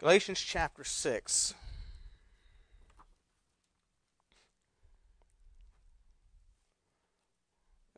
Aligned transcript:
Galatians 0.00 0.40
chapter 0.40 0.82
6. 0.82 1.52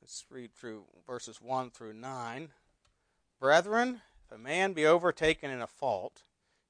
Let's 0.01 0.25
read 0.29 0.53
through 0.53 0.83
verses 1.07 1.41
1 1.41 1.71
through 1.71 1.93
9. 1.93 2.49
Brethren, 3.39 4.01
if 4.25 4.37
a 4.37 4.37
man 4.37 4.73
be 4.73 4.85
overtaken 4.85 5.53
in 5.53 5.63
a 5.63 5.69
fault, 5.69 6.25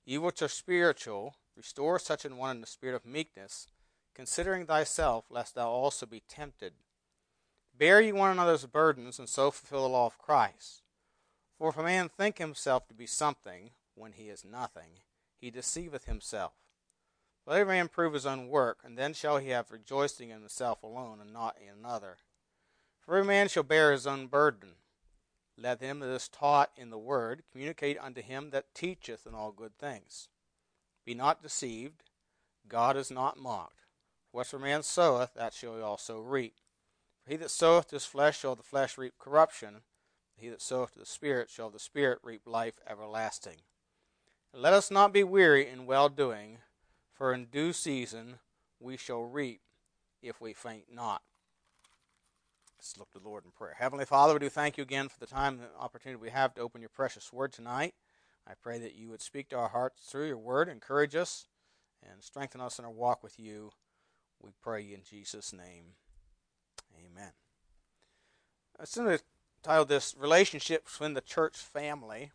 ye 0.05 0.19
which 0.19 0.43
are 0.43 0.49
spiritual, 0.49 1.37
restore 1.57 1.99
such 1.99 2.27
an 2.27 2.37
one 2.37 2.57
in 2.57 2.61
the 2.61 2.67
spirit 2.67 2.95
of 2.95 3.07
meekness, 3.07 3.69
considering 4.15 4.67
thyself, 4.67 5.25
lest 5.31 5.55
thou 5.55 5.71
also 5.71 6.05
be 6.05 6.23
tempted. 6.29 6.75
Bear 7.75 8.03
ye 8.03 8.13
one 8.13 8.33
another's 8.33 8.67
burdens, 8.67 9.19
and 9.19 9.31
so 9.31 9.51
fulfill 9.51 9.85
the 9.85 9.89
law 9.89 10.05
of 10.05 10.19
Christ. 10.19 10.83
For 11.57 11.71
if 11.71 11.79
a 11.79 11.83
man 11.83 12.11
think 12.11 12.37
himself 12.37 12.87
to 12.89 12.95
be 12.95 13.07
something, 13.07 13.71
when 13.95 14.13
he 14.13 14.29
is 14.29 14.45
nothing, 14.45 15.01
he 15.43 15.51
deceiveth 15.51 16.05
himself. 16.05 16.53
Let 17.47 17.59
every 17.59 17.75
man 17.75 17.89
prove 17.89 18.15
his 18.15 18.25
own 18.25 18.47
work, 18.47 18.79
and 18.85 18.97
then 18.97 19.13
shall 19.13 19.39
he 19.39 19.49
have 19.49 19.73
rejoicing 19.73 20.31
in 20.31 20.39
himself 20.39 20.85
alone, 20.85 21.19
and 21.21 21.33
not 21.33 21.57
in 21.61 21.81
another. 21.81 22.19
For 23.01 23.17
every 23.17 23.27
man 23.27 23.49
shall 23.49 23.65
bear 23.65 23.91
his 23.91 24.07
own 24.07 24.29
burden. 24.29 24.77
Let 25.59 25.81
him 25.81 25.99
that 25.99 26.11
is 26.11 26.29
taught 26.29 26.71
in 26.77 26.91
the 26.91 26.99
word 26.99 27.43
communicate 27.51 27.99
unto 28.01 28.23
him 28.23 28.51
that 28.51 28.73
teacheth 28.73 29.27
in 29.27 29.35
all 29.35 29.51
good 29.51 29.77
things. 29.77 30.29
Be 31.05 31.13
not 31.13 31.43
deceived, 31.43 32.05
God 32.69 32.97
is 32.97 33.11
not 33.11 33.37
mocked. 33.37 33.87
Whatsoever 34.31 34.65
man 34.65 34.85
soweth, 34.85 35.35
that 35.35 35.55
shall 35.55 35.75
he 35.75 35.83
also 35.83 36.21
reap. 36.21 36.55
For 37.25 37.33
he 37.33 37.37
that 37.39 37.51
soweth 37.51 37.89
to 37.89 37.97
his 37.97 38.07
flesh 38.07 38.39
shall 38.39 38.55
the 38.55 38.63
flesh 38.63 38.97
reap 38.97 39.15
corruption. 39.19 39.83
He 40.37 40.49
that 40.49 40.63
soweth 40.63 40.93
to 40.93 41.01
the 41.01 41.07
Spirit 41.07 41.51
shall 41.51 41.69
the 41.69 41.81
Spirit 41.81 42.21
reap 42.23 42.43
life 42.47 42.75
everlasting. 42.89 43.63
Let 44.55 44.75
us 44.75 44.91
not 44.91 45.15
be 45.15 45.25
weary 45.25 45.67
in 45.67 45.87
well 45.87 46.11
doing, 46.11 46.59
for 47.15 47.33
in 47.33 47.47
due 47.47 47.73
season 47.73 48.39
we 48.79 48.99
shall 48.99 49.23
reap 49.23 49.63
if 50.21 50.43
we 50.43 50.53
faint 50.53 50.85
not. 50.93 51.23
Let's 52.79 52.99
look 52.99 53.11
to 53.13 53.19
the 53.19 53.29
Lord 53.29 53.45
in 53.47 53.53
prayer. 53.53 53.77
Heavenly 53.79 54.05
Father, 54.05 54.35
we 54.35 54.41
do 54.41 54.51
thank 54.51 54.77
you 54.77 54.83
again 54.83 55.09
for 55.09 55.19
the 55.19 55.27
time 55.27 55.61
and 55.61 55.69
opportunity 55.79 56.21
we 56.21 56.31
have 56.31 56.53
to 56.55 56.61
open 56.61 56.83
your 56.83 56.91
precious 56.91 57.33
word 57.33 57.53
tonight. 57.53 57.95
I 58.47 58.53
pray 58.61 58.79
that 58.79 58.95
you 58.95 59.09
would 59.09 59.23
speak 59.23 59.49
to 59.51 59.57
our 59.57 59.69
hearts 59.69 60.03
through 60.05 60.27
your 60.27 60.39
word, 60.39 60.69
encourage 60.69 61.15
us, 61.15 61.47
and 62.03 62.23
strengthen 62.23 62.61
us 62.61 62.79
in 62.79 62.85
our 62.85 62.91
walk 62.91 63.23
with 63.23 63.39
you. 63.39 63.71
We 64.41 64.51
pray 64.61 64.83
in 64.83 65.03
Jesus' 65.09 65.53
name. 65.53 65.95
Amen. 66.95 67.31
I 68.79 68.85
simply 68.85 69.19
titled 69.63 69.89
this 69.89 70.15
Relationships 70.19 70.99
Within 70.99 71.15
the 71.15 71.21
Church 71.21 71.57
Family. 71.57 72.33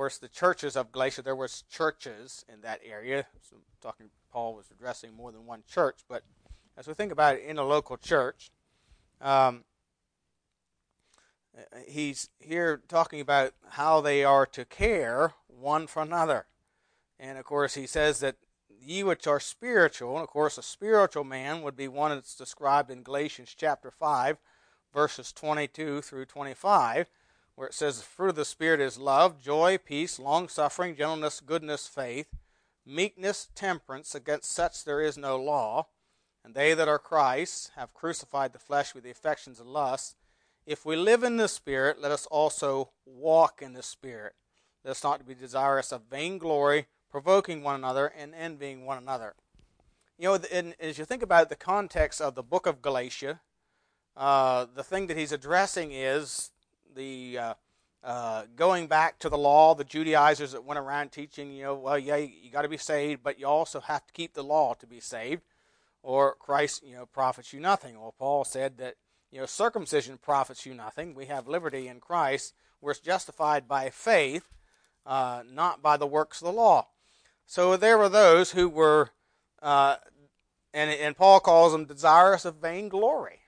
Course, 0.00 0.16
the 0.16 0.28
churches 0.28 0.76
of 0.76 0.92
Galatia, 0.92 1.20
there 1.20 1.36
was 1.36 1.62
churches 1.70 2.46
in 2.50 2.62
that 2.62 2.80
area. 2.82 3.26
So 3.42 3.56
talking, 3.82 4.08
Paul 4.32 4.54
was 4.54 4.64
addressing 4.70 5.14
more 5.14 5.30
than 5.30 5.44
one 5.44 5.62
church, 5.68 6.04
but 6.08 6.22
as 6.74 6.88
we 6.88 6.94
think 6.94 7.12
about 7.12 7.36
it 7.36 7.44
in 7.44 7.58
a 7.58 7.64
local 7.64 7.98
church, 7.98 8.50
um, 9.20 9.64
he's 11.86 12.30
here 12.38 12.80
talking 12.88 13.20
about 13.20 13.52
how 13.72 14.00
they 14.00 14.24
are 14.24 14.46
to 14.46 14.64
care 14.64 15.34
one 15.48 15.86
for 15.86 16.02
another. 16.02 16.46
And 17.18 17.36
of 17.36 17.44
course, 17.44 17.74
he 17.74 17.86
says 17.86 18.20
that 18.20 18.36
ye 18.70 19.04
which 19.04 19.26
are 19.26 19.38
spiritual, 19.38 20.14
and 20.14 20.22
of 20.22 20.30
course, 20.30 20.56
a 20.56 20.62
spiritual 20.62 21.24
man 21.24 21.60
would 21.60 21.76
be 21.76 21.88
one 21.88 22.12
that's 22.12 22.34
described 22.34 22.90
in 22.90 23.02
Galatians 23.02 23.54
chapter 23.54 23.90
5, 23.90 24.38
verses 24.94 25.30
22 25.30 26.00
through 26.00 26.24
25, 26.24 27.10
where 27.60 27.68
it 27.68 27.74
says, 27.74 27.98
The 27.98 28.04
fruit 28.04 28.30
of 28.30 28.36
the 28.36 28.46
Spirit 28.46 28.80
is 28.80 28.96
love, 28.96 29.38
joy, 29.38 29.76
peace, 29.76 30.18
long 30.18 30.48
suffering, 30.48 30.96
gentleness, 30.96 31.40
goodness, 31.40 31.86
faith, 31.86 32.28
meekness, 32.86 33.50
temperance. 33.54 34.14
Against 34.14 34.50
such 34.50 34.82
there 34.82 35.02
is 35.02 35.18
no 35.18 35.36
law. 35.36 35.88
And 36.42 36.54
they 36.54 36.72
that 36.72 36.88
are 36.88 36.98
Christ 36.98 37.72
have 37.76 37.92
crucified 37.92 38.54
the 38.54 38.58
flesh 38.58 38.94
with 38.94 39.04
the 39.04 39.10
affections 39.10 39.60
and 39.60 39.68
lusts. 39.68 40.16
If 40.64 40.86
we 40.86 40.96
live 40.96 41.22
in 41.22 41.36
the 41.36 41.48
Spirit, 41.48 42.00
let 42.00 42.10
us 42.10 42.24
also 42.30 42.92
walk 43.04 43.60
in 43.60 43.74
the 43.74 43.82
Spirit. 43.82 44.32
Let 44.82 44.92
us 44.92 45.04
not 45.04 45.28
be 45.28 45.34
desirous 45.34 45.92
of 45.92 46.08
vainglory, 46.10 46.86
provoking 47.10 47.62
one 47.62 47.74
another, 47.74 48.06
and 48.06 48.34
envying 48.34 48.86
one 48.86 48.96
another. 48.96 49.34
You 50.18 50.28
know, 50.28 50.34
in, 50.50 50.74
as 50.80 50.96
you 50.96 51.04
think 51.04 51.22
about 51.22 51.50
the 51.50 51.56
context 51.56 52.22
of 52.22 52.34
the 52.34 52.42
book 52.42 52.64
of 52.64 52.80
Galatia, 52.80 53.42
uh, 54.16 54.64
the 54.74 54.82
thing 54.82 55.08
that 55.08 55.18
he's 55.18 55.30
addressing 55.30 55.92
is 55.92 56.52
the 56.94 57.38
uh, 57.38 57.54
uh, 58.02 58.44
going 58.56 58.86
back 58.86 59.18
to 59.18 59.28
the 59.28 59.36
law, 59.36 59.74
the 59.74 59.84
Judaizers 59.84 60.52
that 60.52 60.64
went 60.64 60.78
around 60.78 61.12
teaching, 61.12 61.52
you 61.52 61.64
know, 61.64 61.74
well, 61.74 61.98
yeah, 61.98 62.16
you, 62.16 62.50
got 62.50 62.62
to 62.62 62.68
be 62.68 62.78
saved, 62.78 63.22
but 63.22 63.38
you 63.38 63.46
also 63.46 63.80
have 63.80 64.06
to 64.06 64.12
keep 64.12 64.32
the 64.32 64.42
law 64.42 64.74
to 64.74 64.86
be 64.86 65.00
saved, 65.00 65.42
or 66.02 66.34
Christ, 66.34 66.82
you 66.82 66.94
know, 66.94 67.04
profits 67.04 67.52
you 67.52 67.60
nothing. 67.60 68.00
Well, 68.00 68.14
Paul 68.18 68.44
said 68.44 68.78
that, 68.78 68.94
you 69.30 69.38
know, 69.40 69.46
circumcision 69.46 70.16
profits 70.16 70.64
you 70.64 70.72
nothing. 70.72 71.14
We 71.14 71.26
have 71.26 71.46
liberty 71.46 71.88
in 71.88 72.00
Christ. 72.00 72.54
We're 72.80 72.94
justified 72.94 73.68
by 73.68 73.90
faith, 73.90 74.48
uh, 75.04 75.42
not 75.50 75.82
by 75.82 75.98
the 75.98 76.06
works 76.06 76.40
of 76.40 76.46
the 76.46 76.52
law. 76.52 76.88
So 77.46 77.76
there 77.76 77.98
were 77.98 78.08
those 78.08 78.52
who 78.52 78.68
were, 78.70 79.10
uh, 79.60 79.96
and, 80.72 80.90
and 80.90 81.16
Paul 81.16 81.40
calls 81.40 81.72
them 81.72 81.84
desirous 81.84 82.46
of 82.46 82.56
vainglory. 82.56 83.40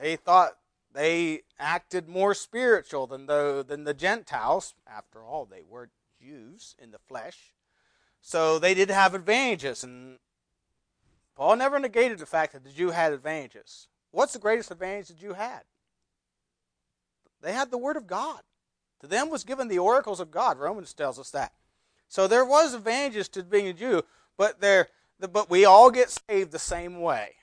They 0.00 0.16
thought 0.16 0.56
they 0.92 1.42
acted 1.58 2.08
more 2.08 2.34
spiritual 2.34 3.06
than 3.06 3.26
the, 3.26 3.64
than 3.66 3.84
the 3.84 3.94
Gentiles. 3.94 4.74
After 4.86 5.22
all, 5.22 5.44
they 5.44 5.62
were 5.68 5.90
Jews 6.20 6.74
in 6.78 6.90
the 6.90 6.98
flesh. 6.98 7.52
So 8.20 8.58
they 8.58 8.74
did 8.74 8.90
have 8.90 9.14
advantages. 9.14 9.84
And 9.84 10.18
Paul 11.36 11.56
never 11.56 11.78
negated 11.78 12.18
the 12.18 12.26
fact 12.26 12.52
that 12.52 12.64
the 12.64 12.70
Jew 12.70 12.90
had 12.90 13.12
advantages. 13.12 13.88
What's 14.10 14.32
the 14.32 14.38
greatest 14.38 14.70
advantage 14.70 15.08
the 15.08 15.14
Jew 15.14 15.34
had? 15.34 15.62
They 17.40 17.52
had 17.52 17.70
the 17.70 17.78
Word 17.78 17.96
of 17.96 18.06
God. 18.06 18.42
To 19.00 19.06
them 19.06 19.30
was 19.30 19.44
given 19.44 19.68
the 19.68 19.78
oracles 19.78 20.20
of 20.20 20.30
God. 20.30 20.58
Romans 20.58 20.92
tells 20.92 21.18
us 21.18 21.30
that. 21.30 21.52
So 22.08 22.26
there 22.26 22.44
was 22.44 22.74
advantages 22.74 23.28
to 23.30 23.42
being 23.42 23.68
a 23.68 23.72
Jew, 23.72 24.02
but 24.36 24.60
there, 24.60 24.88
but 25.18 25.48
we 25.48 25.64
all 25.64 25.90
get 25.90 26.10
saved 26.28 26.50
the 26.50 26.58
same 26.58 27.00
way, 27.00 27.36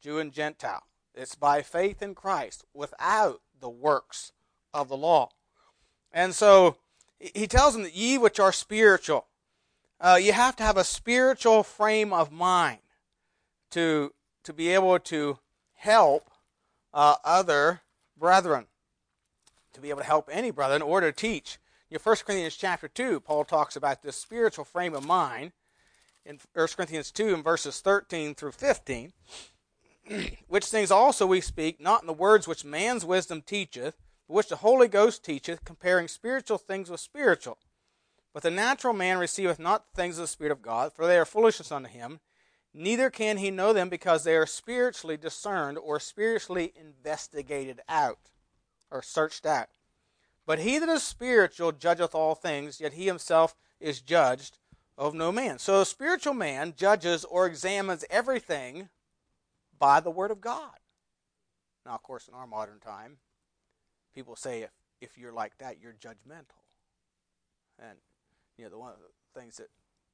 Jew 0.00 0.18
and 0.18 0.32
Gentile. 0.32 0.84
It's 1.14 1.34
by 1.34 1.62
faith 1.62 2.02
in 2.02 2.14
Christ 2.14 2.64
without 2.74 3.40
the 3.60 3.68
works 3.68 4.32
of 4.72 4.88
the 4.88 4.96
law. 4.96 5.30
And 6.12 6.34
so 6.34 6.76
he 7.18 7.46
tells 7.46 7.74
them 7.74 7.84
that 7.84 7.94
ye 7.94 8.18
which 8.18 8.40
are 8.40 8.52
spiritual, 8.52 9.26
uh, 10.00 10.18
you 10.20 10.32
have 10.32 10.56
to 10.56 10.62
have 10.62 10.76
a 10.76 10.84
spiritual 10.84 11.62
frame 11.62 12.12
of 12.12 12.32
mind 12.32 12.80
to, 13.70 14.12
to 14.42 14.52
be 14.52 14.68
able 14.68 14.98
to 14.98 15.38
help 15.74 16.30
uh, 16.92 17.16
other 17.24 17.80
brethren, 18.16 18.66
to 19.72 19.80
be 19.80 19.90
able 19.90 20.00
to 20.00 20.06
help 20.06 20.28
any 20.30 20.50
brother 20.50 20.76
in 20.76 20.82
order 20.82 21.10
to 21.10 21.16
teach. 21.16 21.58
In 21.90 21.98
1 21.98 22.16
Corinthians 22.26 22.56
chapter 22.56 22.88
2, 22.88 23.20
Paul 23.20 23.44
talks 23.44 23.76
about 23.76 24.02
this 24.02 24.16
spiritual 24.16 24.64
frame 24.64 24.94
of 24.94 25.06
mind 25.06 25.52
in 26.24 26.38
1 26.52 26.68
Corinthians 26.76 27.10
2 27.10 27.34
in 27.34 27.42
verses 27.42 27.80
13 27.80 28.34
through 28.34 28.52
15. 28.52 29.12
which 30.48 30.66
things 30.66 30.90
also 30.90 31.26
we 31.26 31.40
speak, 31.40 31.80
not 31.80 32.02
in 32.02 32.06
the 32.06 32.12
words 32.12 32.46
which 32.46 32.64
man's 32.64 33.04
wisdom 33.04 33.42
teacheth, 33.42 33.96
but 34.28 34.34
which 34.34 34.48
the 34.48 34.56
Holy 34.56 34.88
Ghost 34.88 35.24
teacheth, 35.24 35.64
comparing 35.64 36.08
spiritual 36.08 36.58
things 36.58 36.90
with 36.90 37.00
spiritual. 37.00 37.58
But 38.32 38.42
the 38.42 38.50
natural 38.50 38.92
man 38.92 39.18
receiveth 39.18 39.58
not 39.58 39.86
the 39.86 39.96
things 39.96 40.18
of 40.18 40.22
the 40.22 40.28
Spirit 40.28 40.52
of 40.52 40.62
God, 40.62 40.92
for 40.92 41.06
they 41.06 41.18
are 41.18 41.24
foolishness 41.24 41.70
unto 41.70 41.88
him, 41.88 42.20
neither 42.72 43.08
can 43.08 43.36
he 43.36 43.50
know 43.50 43.72
them 43.72 43.88
because 43.88 44.24
they 44.24 44.36
are 44.36 44.46
spiritually 44.46 45.16
discerned 45.16 45.78
or 45.78 46.00
spiritually 46.00 46.72
investigated 46.74 47.80
out, 47.88 48.30
or 48.90 49.02
searched 49.02 49.46
out. 49.46 49.68
But 50.46 50.58
he 50.58 50.78
that 50.78 50.88
is 50.88 51.02
spiritual 51.02 51.72
judgeth 51.72 52.14
all 52.14 52.34
things, 52.34 52.80
yet 52.80 52.94
he 52.94 53.06
himself 53.06 53.54
is 53.80 54.00
judged 54.00 54.58
of 54.98 55.14
no 55.14 55.32
man. 55.32 55.58
So 55.58 55.80
a 55.80 55.86
spiritual 55.86 56.34
man 56.34 56.74
judges 56.76 57.24
or 57.24 57.46
examines 57.46 58.04
everything 58.10 58.88
by 59.78 60.00
the 60.00 60.10
Word 60.10 60.30
of 60.30 60.40
God. 60.40 60.78
Now, 61.86 61.92
of 61.92 62.02
course, 62.02 62.28
in 62.28 62.34
our 62.34 62.46
modern 62.46 62.80
time, 62.80 63.18
people 64.14 64.36
say 64.36 64.62
if, 64.62 64.70
if 65.00 65.18
you're 65.18 65.32
like 65.32 65.58
that, 65.58 65.78
you're 65.80 65.92
judgmental. 65.92 66.62
And, 67.78 67.98
you 68.56 68.64
know, 68.64 68.70
the 68.70 68.78
one 68.78 68.92
of 68.92 68.98
the 68.98 69.40
things 69.40 69.56
that 69.56 69.68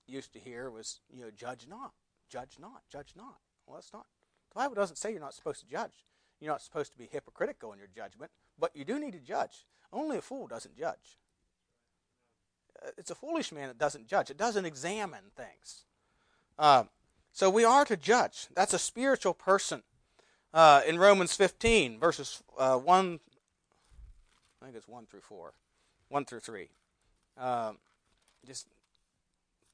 used 0.06 0.32
to 0.32 0.38
hear 0.38 0.70
was, 0.70 1.00
you 1.12 1.22
know, 1.22 1.30
judge 1.30 1.66
not, 1.68 1.92
judge 2.28 2.56
not, 2.60 2.82
judge 2.90 3.12
not. 3.16 3.36
Well, 3.66 3.76
that's 3.76 3.92
not. 3.92 4.06
The 4.50 4.56
Bible 4.56 4.74
doesn't 4.74 4.96
say 4.96 5.12
you're 5.12 5.20
not 5.20 5.34
supposed 5.34 5.60
to 5.60 5.66
judge. 5.66 6.06
You're 6.40 6.52
not 6.52 6.62
supposed 6.62 6.92
to 6.92 6.98
be 6.98 7.08
hypocritical 7.10 7.72
in 7.72 7.78
your 7.78 7.88
judgment, 7.94 8.30
but 8.58 8.74
you 8.74 8.84
do 8.84 8.98
need 8.98 9.12
to 9.12 9.20
judge. 9.20 9.66
Only 9.92 10.16
a 10.16 10.22
fool 10.22 10.46
doesn't 10.46 10.76
judge. 10.76 11.18
Uh, 12.84 12.90
it's 12.96 13.10
a 13.10 13.14
foolish 13.14 13.52
man 13.52 13.68
that 13.68 13.78
doesn't 13.78 14.06
judge. 14.06 14.30
It 14.30 14.38
doesn't 14.38 14.64
examine 14.64 15.24
things. 15.36 15.84
Um, 16.58 16.88
so 17.32 17.50
we 17.50 17.64
are 17.64 17.84
to 17.84 17.96
judge. 17.96 18.48
That's 18.54 18.74
a 18.74 18.78
spiritual 18.78 19.34
person. 19.34 19.82
Uh, 20.52 20.82
in 20.86 20.98
Romans 20.98 21.34
15, 21.36 21.98
verses 21.98 22.42
uh, 22.58 22.76
1, 22.76 23.20
I 24.60 24.64
think 24.64 24.76
it's 24.76 24.88
1 24.88 25.06
through 25.06 25.20
4, 25.20 25.52
1 26.08 26.24
through 26.24 26.40
3. 26.40 26.68
Um, 27.38 27.78
just 28.44 28.66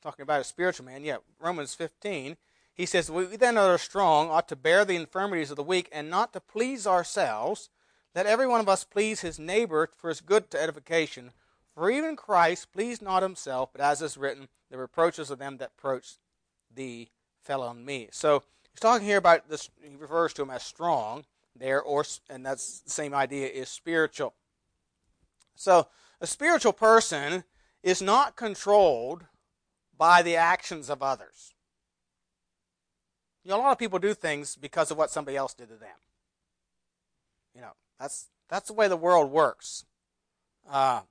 talking 0.02 0.22
about 0.22 0.40
a 0.40 0.44
spiritual 0.44 0.86
man. 0.86 1.02
Yeah, 1.02 1.16
Romans 1.40 1.74
15. 1.74 2.36
He 2.74 2.84
says, 2.84 3.10
We 3.10 3.24
then 3.36 3.54
that 3.54 3.70
are 3.70 3.78
strong 3.78 4.30
ought 4.30 4.48
to 4.48 4.56
bear 4.56 4.84
the 4.84 4.96
infirmities 4.96 5.50
of 5.50 5.56
the 5.56 5.62
weak 5.62 5.88
and 5.90 6.10
not 6.10 6.34
to 6.34 6.40
please 6.40 6.86
ourselves. 6.86 7.70
Let 8.14 8.26
every 8.26 8.46
one 8.46 8.60
of 8.60 8.68
us 8.68 8.84
please 8.84 9.22
his 9.22 9.38
neighbor 9.38 9.88
for 9.96 10.08
his 10.08 10.20
good 10.20 10.50
to 10.50 10.62
edification. 10.62 11.32
For 11.74 11.90
even 11.90 12.16
Christ 12.16 12.72
pleased 12.72 13.02
not 13.02 13.22
himself, 13.22 13.70
but 13.72 13.80
as 13.80 14.00
is 14.00 14.16
written, 14.16 14.48
the 14.70 14.78
reproaches 14.78 15.30
of 15.30 15.38
them 15.38 15.56
that 15.58 15.72
approach 15.76 16.16
thee 16.74 17.10
fell 17.46 17.62
on 17.62 17.84
me. 17.84 18.08
So 18.10 18.42
he's 18.72 18.80
talking 18.80 19.06
here 19.06 19.18
about 19.18 19.48
this. 19.48 19.70
He 19.80 19.96
refers 19.96 20.34
to 20.34 20.42
him 20.42 20.50
as 20.50 20.62
strong 20.62 21.24
there, 21.54 21.80
or 21.80 22.04
and 22.28 22.44
that's 22.44 22.80
the 22.80 22.90
same 22.90 23.14
idea 23.14 23.48
is 23.48 23.68
spiritual. 23.68 24.34
So 25.54 25.86
a 26.20 26.26
spiritual 26.26 26.72
person 26.72 27.44
is 27.82 28.02
not 28.02 28.36
controlled 28.36 29.24
by 29.96 30.22
the 30.22 30.36
actions 30.36 30.90
of 30.90 31.02
others. 31.02 31.54
You 33.44 33.50
know, 33.50 33.58
a 33.58 33.62
lot 33.62 33.72
of 33.72 33.78
people 33.78 34.00
do 34.00 34.12
things 34.12 34.56
because 34.56 34.90
of 34.90 34.98
what 34.98 35.10
somebody 35.10 35.36
else 35.36 35.54
did 35.54 35.68
to 35.68 35.76
them. 35.76 35.96
You 37.54 37.60
know, 37.60 37.72
that's 37.98 38.26
that's 38.48 38.68
the 38.68 38.74
way 38.74 38.88
the 38.88 38.96
world 38.96 39.30
works. 39.30 39.84
Uh, 40.68 41.02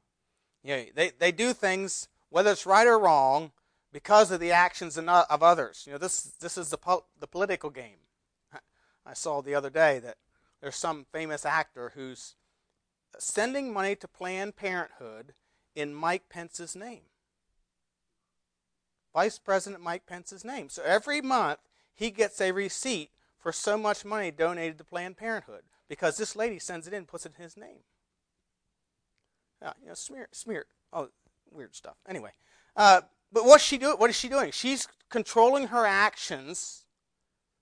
you 0.63 0.75
know, 0.75 0.83
they 0.93 1.11
they 1.17 1.31
do 1.31 1.53
things 1.53 2.09
whether 2.29 2.51
it's 2.51 2.65
right 2.65 2.85
or 2.85 2.99
wrong 2.99 3.51
because 3.95 4.29
of 4.29 4.41
the 4.41 4.51
actions 4.51 4.97
of 4.97 5.41
others. 5.41 5.85
You 5.87 5.93
know, 5.93 5.97
this 5.97 6.33
this 6.41 6.57
is 6.57 6.69
the 6.69 6.77
the 7.17 7.27
political 7.27 7.69
game. 7.69 7.99
I 9.05 9.13
saw 9.13 9.41
the 9.41 9.55
other 9.55 9.69
day 9.69 9.99
that 9.99 10.17
there's 10.61 10.75
some 10.75 11.05
famous 11.13 11.45
actor 11.45 11.93
who's 11.95 12.35
sending 13.17 13.71
money 13.71 13.95
to 13.95 14.07
Planned 14.09 14.57
Parenthood 14.57 15.33
in 15.75 15.93
Mike 15.93 16.27
Pence's 16.27 16.75
name. 16.75 17.03
Vice 19.13 19.39
President 19.39 19.81
Mike 19.81 20.05
Pence's 20.05 20.43
name. 20.43 20.67
So 20.67 20.83
every 20.83 21.21
month 21.21 21.59
he 21.93 22.11
gets 22.11 22.41
a 22.41 22.51
receipt 22.51 23.11
for 23.39 23.53
so 23.53 23.77
much 23.77 24.03
money 24.03 24.29
donated 24.29 24.77
to 24.79 24.83
Planned 24.83 25.15
Parenthood 25.15 25.63
because 25.87 26.17
this 26.17 26.35
lady 26.35 26.59
sends 26.59 26.85
it 26.85 26.93
in, 26.93 27.05
puts 27.05 27.25
it 27.25 27.31
in 27.37 27.43
his 27.45 27.55
name. 27.55 27.85
Yeah, 29.61 29.71
you 29.81 29.87
know, 29.87 29.93
smear, 29.93 30.27
smear. 30.33 30.65
Oh, 30.91 31.11
weird 31.49 31.75
stuff. 31.75 31.95
Anyway, 32.05 32.31
uh, 32.75 33.01
but 33.35 33.43
what's 33.43 33.65
she 33.65 33.77
doing? 33.77 33.97
What 33.97 34.09
is 34.09 34.15
she 34.15 34.29
doing? 34.29 34.51
She's 34.51 34.87
controlling 35.09 35.67
her 35.67 35.85
actions 35.85 36.85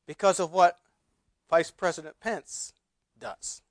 because 0.06 0.40
of 0.40 0.54
what 0.54 0.78
Vice 1.50 1.72
President 1.72 2.16
Pence 2.22 2.74
does. 3.20 3.64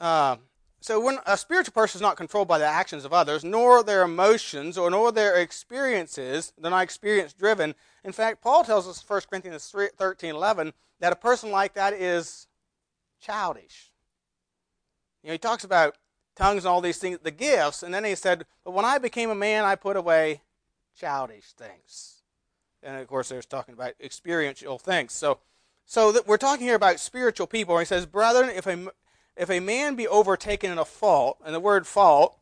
Uh, 0.00 0.36
so 0.80 1.00
when 1.00 1.18
a 1.26 1.36
spiritual 1.36 1.72
person 1.72 1.98
is 1.98 2.02
not 2.02 2.16
controlled 2.16 2.46
by 2.46 2.58
the 2.58 2.66
actions 2.66 3.04
of 3.04 3.12
others, 3.12 3.42
nor 3.42 3.82
their 3.82 4.02
emotions, 4.02 4.78
or 4.78 4.92
nor 4.92 5.10
their 5.10 5.34
experiences, 5.34 6.52
they're 6.56 6.70
not 6.70 6.84
experience 6.84 7.32
driven. 7.32 7.74
In 8.04 8.12
fact, 8.12 8.40
Paul 8.40 8.62
tells 8.62 8.86
us 8.86 9.02
1 9.04 9.22
Corinthians 9.28 9.66
3, 9.66 9.88
13, 9.96 10.36
11, 10.36 10.72
that 11.00 11.12
a 11.12 11.16
person 11.16 11.50
like 11.50 11.74
that 11.74 11.92
is 11.92 12.46
childish. 13.20 13.90
You 15.24 15.28
know, 15.28 15.32
he 15.32 15.38
talks 15.38 15.64
about 15.64 15.96
tongues 16.36 16.64
and 16.64 16.70
all 16.70 16.80
these 16.80 16.98
things, 16.98 17.18
the 17.22 17.30
gifts, 17.30 17.82
and 17.82 17.92
then 17.92 18.04
he 18.04 18.14
said, 18.14 18.44
But 18.64 18.72
when 18.72 18.84
I 18.84 18.98
became 18.98 19.30
a 19.30 19.34
man, 19.34 19.64
I 19.64 19.74
put 19.74 19.96
away 19.96 20.42
childish 20.98 21.52
things. 21.52 22.22
And 22.82 23.00
of 23.00 23.06
course, 23.08 23.28
there's 23.28 23.46
talking 23.46 23.74
about 23.74 23.94
experiential 24.00 24.78
things. 24.78 25.12
So, 25.12 25.38
so 25.86 26.12
that 26.12 26.26
we're 26.26 26.36
talking 26.36 26.66
here 26.66 26.74
about 26.74 27.00
spiritual 27.00 27.46
people. 27.46 27.78
He 27.78 27.84
says, 27.84 28.06
Brethren, 28.06 28.50
if 28.50 28.66
a, 28.66 28.88
if 29.36 29.50
a 29.50 29.60
man 29.60 29.94
be 29.94 30.06
overtaken 30.06 30.70
in 30.70 30.78
a 30.78 30.84
fault, 30.84 31.38
and 31.44 31.54
the 31.54 31.60
word 31.60 31.86
fault 31.86 32.38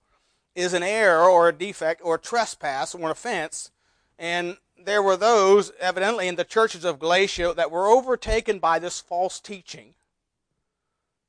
is 0.54 0.74
an 0.74 0.82
error 0.82 1.28
or 1.28 1.48
a 1.48 1.52
defect 1.52 2.02
or 2.04 2.16
a 2.16 2.20
trespass 2.20 2.94
or 2.94 3.04
an 3.04 3.10
offense, 3.10 3.70
and 4.18 4.56
there 4.84 5.02
were 5.02 5.16
those, 5.16 5.72
evidently, 5.78 6.28
in 6.28 6.36
the 6.36 6.44
churches 6.44 6.84
of 6.84 6.98
Galatia 6.98 7.54
that 7.56 7.70
were 7.70 7.86
overtaken 7.86 8.58
by 8.58 8.78
this 8.78 9.00
false 9.00 9.40
teaching 9.40 9.94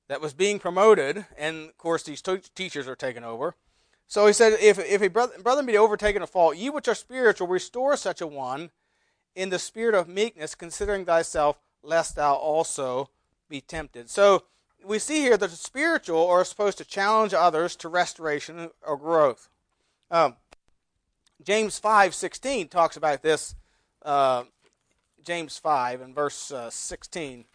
that 0.08 0.22
was 0.22 0.34
being 0.34 0.60
promoted, 0.60 1.26
and 1.38 1.70
of 1.70 1.78
course, 1.78 2.04
these 2.04 2.22
t- 2.22 2.40
teachers 2.56 2.88
are 2.88 2.96
taken 2.96 3.24
over. 3.24 3.56
So 4.08 4.28
he 4.28 4.34
said, 4.34 4.58
If, 4.60 4.78
if 4.78 5.02
a 5.02 5.08
brother, 5.08 5.34
brother 5.42 5.64
be 5.64 5.78
overtaken 5.78 6.22
in 6.22 6.28
fault, 6.28 6.58
ye 6.58 6.70
which 6.70 6.88
are 6.88 6.96
spiritual, 6.96 7.48
restore 7.48 7.96
such 7.96 8.22
a 8.22 8.28
one 8.28 8.72
in 9.36 9.50
the 9.50 9.60
spirit 9.60 9.96
of 9.96 10.08
meekness, 10.08 10.56
considering 10.56 11.06
thyself, 11.06 11.58
lest 11.82 12.16
thou 12.16 12.34
also 12.36 13.10
be 13.50 13.62
tempted. 13.62 14.10
So 14.10 14.44
we 14.86 15.00
see 15.00 15.22
here 15.22 15.38
that 15.38 15.50
the 15.50 15.56
spiritual 15.56 16.28
are 16.28 16.46
supposed 16.46 16.78
to 16.80 16.86
challenge 16.86 17.34
others 17.34 17.76
to 17.78 17.88
restoration 17.88 18.70
or 18.86 18.98
growth. 18.98 19.50
Um, 20.12 20.36
James 21.42 21.80
five 21.80 22.14
sixteen 22.14 22.68
talks 22.68 22.98
about 22.98 23.22
this. 23.22 23.56
Uh, 24.04 24.44
James 25.24 25.58
five 25.58 26.02
and 26.02 26.14
verse 26.14 26.52
uh, 26.52 26.70
sixteen 26.70 27.46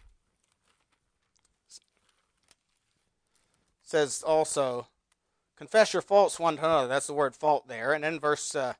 says 3.89 4.23
also, 4.25 4.87
confess 5.57 5.93
your 5.93 6.01
faults 6.01 6.39
one 6.39 6.57
to 6.57 6.63
another. 6.63 6.87
That's 6.87 7.07
the 7.07 7.13
word 7.13 7.35
fault 7.35 7.67
there. 7.67 7.93
And 7.93 8.03
then 8.03 8.19
verse 8.19 8.55
uh, 8.55 8.73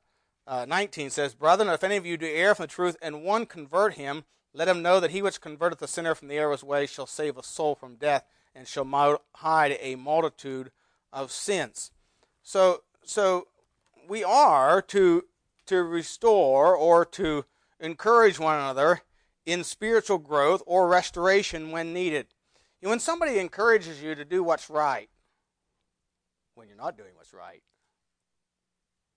uh, 0.46 0.66
19 0.68 1.10
says, 1.10 1.34
Brethren, 1.34 1.68
if 1.68 1.82
any 1.82 1.96
of 1.96 2.06
you 2.06 2.16
do 2.16 2.26
err 2.26 2.54
from 2.54 2.64
the 2.64 2.68
truth, 2.68 2.96
and 3.02 3.24
one 3.24 3.46
convert 3.46 3.94
him, 3.94 4.24
let 4.54 4.68
him 4.68 4.82
know 4.82 5.00
that 5.00 5.10
he 5.10 5.22
which 5.22 5.40
converteth 5.40 5.78
the 5.78 5.88
sinner 5.88 6.14
from 6.14 6.28
the 6.28 6.36
error 6.36 6.52
of 6.52 6.60
his 6.60 6.64
way 6.64 6.86
shall 6.86 7.06
save 7.06 7.36
a 7.36 7.42
soul 7.42 7.74
from 7.74 7.96
death, 7.96 8.24
and 8.54 8.66
shall 8.66 9.20
hide 9.34 9.78
a 9.80 9.96
multitude 9.96 10.70
of 11.12 11.30
sins. 11.30 11.90
So, 12.42 12.82
so 13.04 13.48
we 14.08 14.24
are 14.24 14.82
to 14.82 15.24
to 15.66 15.82
restore 15.84 16.74
or 16.74 17.04
to 17.04 17.44
encourage 17.78 18.40
one 18.40 18.56
another 18.56 19.02
in 19.46 19.62
spiritual 19.62 20.18
growth 20.18 20.62
or 20.66 20.88
restoration 20.88 21.70
when 21.70 21.92
needed. 21.92 22.26
When 22.82 22.98
somebody 22.98 23.38
encourages 23.38 24.02
you 24.02 24.14
to 24.14 24.24
do 24.24 24.42
what's 24.42 24.70
right, 24.70 25.10
when 26.54 26.66
you're 26.66 26.76
not 26.76 26.96
doing 26.96 27.10
what's 27.14 27.34
right, 27.34 27.62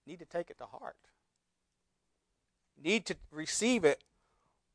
you 0.05 0.11
need 0.11 0.19
to 0.19 0.25
take 0.25 0.49
it 0.49 0.57
to 0.57 0.65
heart. 0.65 0.97
Need 2.81 3.05
to 3.05 3.15
receive 3.31 3.85
it 3.85 4.03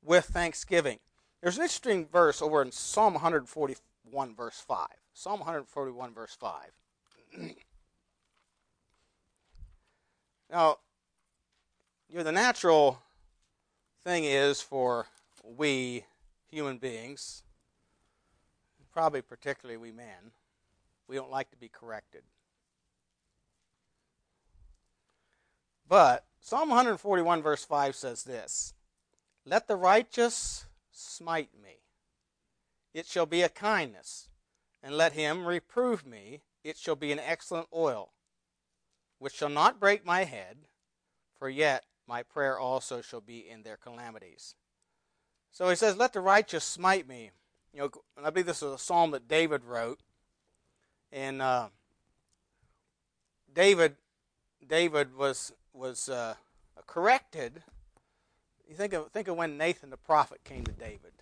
with 0.02 0.24
thanksgiving. 0.26 0.98
There's 1.42 1.58
an 1.58 1.64
interesting 1.64 2.06
verse 2.06 2.40
over 2.40 2.62
in 2.62 2.72
Psalm 2.72 3.14
141, 3.14 4.34
verse 4.34 4.64
5. 4.66 4.86
Psalm 5.12 5.40
141, 5.40 6.14
verse 6.14 6.36
5. 6.40 6.52
now, 10.50 10.78
you 12.08 12.16
know, 12.16 12.24
the 12.24 12.32
natural 12.32 13.02
thing 14.02 14.24
is 14.24 14.62
for 14.62 15.06
we 15.44 16.04
human 16.50 16.78
beings 16.78 17.42
probably 18.98 19.22
particularly 19.22 19.76
we 19.76 19.92
men, 19.92 20.32
we 21.06 21.14
don't 21.14 21.30
like 21.30 21.48
to 21.52 21.56
be 21.56 21.68
corrected. 21.68 22.22
But 25.88 26.24
Psalm 26.40 26.70
141, 26.70 27.40
verse 27.40 27.64
5 27.64 27.94
says 27.94 28.24
this 28.24 28.74
Let 29.46 29.68
the 29.68 29.76
righteous 29.76 30.66
smite 30.90 31.50
me, 31.62 31.76
it 32.92 33.06
shall 33.06 33.24
be 33.24 33.42
a 33.42 33.48
kindness, 33.48 34.30
and 34.82 34.96
let 34.96 35.12
him 35.12 35.46
reprove 35.46 36.04
me, 36.04 36.40
it 36.64 36.76
shall 36.76 36.96
be 36.96 37.12
an 37.12 37.20
excellent 37.20 37.68
oil, 37.72 38.10
which 39.20 39.34
shall 39.34 39.48
not 39.48 39.78
break 39.78 40.04
my 40.04 40.24
head, 40.24 40.56
for 41.38 41.48
yet 41.48 41.84
my 42.08 42.24
prayer 42.24 42.58
also 42.58 43.00
shall 43.00 43.20
be 43.20 43.48
in 43.48 43.62
their 43.62 43.76
calamities. 43.76 44.56
So 45.52 45.68
he 45.68 45.76
says, 45.76 45.96
Let 45.96 46.14
the 46.14 46.20
righteous 46.20 46.64
smite 46.64 47.06
me. 47.06 47.30
You 47.72 47.80
know, 47.80 47.90
I 48.24 48.30
believe 48.30 48.46
this 48.46 48.62
is 48.62 48.72
a 48.72 48.78
psalm 48.78 49.10
that 49.12 49.28
David 49.28 49.64
wrote, 49.64 50.00
and 51.12 51.42
uh, 51.42 51.68
David, 53.52 53.96
David 54.66 55.16
was 55.16 55.52
was 55.72 56.08
uh, 56.08 56.34
corrected. 56.86 57.62
You 58.68 58.74
think 58.74 58.92
of 58.92 59.10
think 59.12 59.28
of 59.28 59.36
when 59.36 59.56
Nathan 59.56 59.90
the 59.90 59.96
prophet 59.96 60.44
came 60.44 60.64
to 60.64 60.72
David 60.72 61.12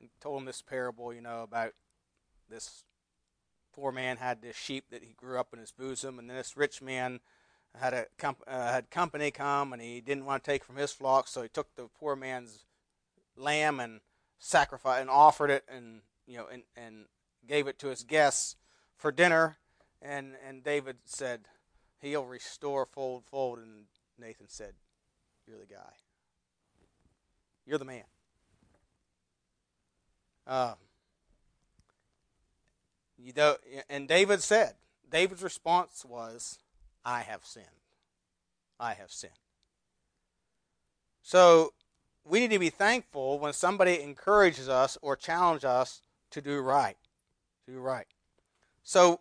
and 0.00 0.10
told 0.20 0.40
him 0.40 0.46
this 0.46 0.62
parable, 0.62 1.12
you 1.12 1.20
know, 1.20 1.42
about 1.42 1.72
this 2.50 2.84
poor 3.74 3.92
man 3.92 4.18
had 4.18 4.42
this 4.42 4.56
sheep 4.56 4.84
that 4.90 5.02
he 5.02 5.14
grew 5.14 5.38
up 5.38 5.48
in 5.52 5.58
his 5.58 5.72
bosom, 5.72 6.18
and 6.18 6.28
then 6.28 6.36
this 6.36 6.56
rich 6.56 6.82
man 6.82 7.20
had 7.74 7.92
a 7.92 8.06
comp- 8.18 8.44
uh, 8.46 8.72
had 8.72 8.90
company 8.90 9.30
come, 9.30 9.72
and 9.72 9.82
he 9.82 10.00
didn't 10.00 10.24
want 10.24 10.44
to 10.44 10.50
take 10.50 10.64
from 10.64 10.76
his 10.76 10.92
flock, 10.92 11.26
so 11.28 11.42
he 11.42 11.48
took 11.48 11.74
the 11.74 11.88
poor 11.98 12.14
man's 12.14 12.64
lamb 13.36 13.80
and 13.80 14.00
sacrificed 14.38 15.00
and 15.00 15.10
offered 15.10 15.50
it 15.50 15.64
and 15.68 16.00
you 16.26 16.36
know 16.36 16.46
and, 16.52 16.62
and 16.76 17.06
gave 17.46 17.66
it 17.66 17.78
to 17.78 17.88
his 17.88 18.02
guests 18.02 18.56
for 18.96 19.10
dinner 19.10 19.56
and 20.02 20.34
and 20.46 20.62
David 20.62 20.96
said 21.04 21.42
he'll 22.00 22.24
restore 22.24 22.86
fold 22.86 23.24
fold 23.24 23.58
and 23.58 23.84
Nathan 24.18 24.48
said 24.48 24.74
you're 25.46 25.58
the 25.58 25.66
guy 25.66 25.92
you're 27.66 27.78
the 27.78 27.84
man 27.84 28.04
um, 30.46 30.74
you 33.18 33.32
know 33.34 33.56
and 33.88 34.06
David 34.06 34.42
said 34.42 34.74
David's 35.10 35.42
response 35.42 36.04
was 36.04 36.58
I 37.04 37.20
have 37.20 37.44
sinned. 37.44 37.66
I 38.80 38.94
have 38.94 39.12
sinned. 39.12 39.32
So 41.22 41.72
we 42.26 42.40
need 42.40 42.50
to 42.50 42.58
be 42.58 42.70
thankful 42.70 43.38
when 43.38 43.52
somebody 43.52 44.02
encourages 44.02 44.68
us 44.68 44.96
or 45.02 45.16
challenges 45.16 45.64
us 45.64 46.02
to 46.30 46.40
do 46.40 46.60
right. 46.60 46.96
To 47.66 47.72
do 47.72 47.80
right. 47.80 48.06
So 48.82 49.20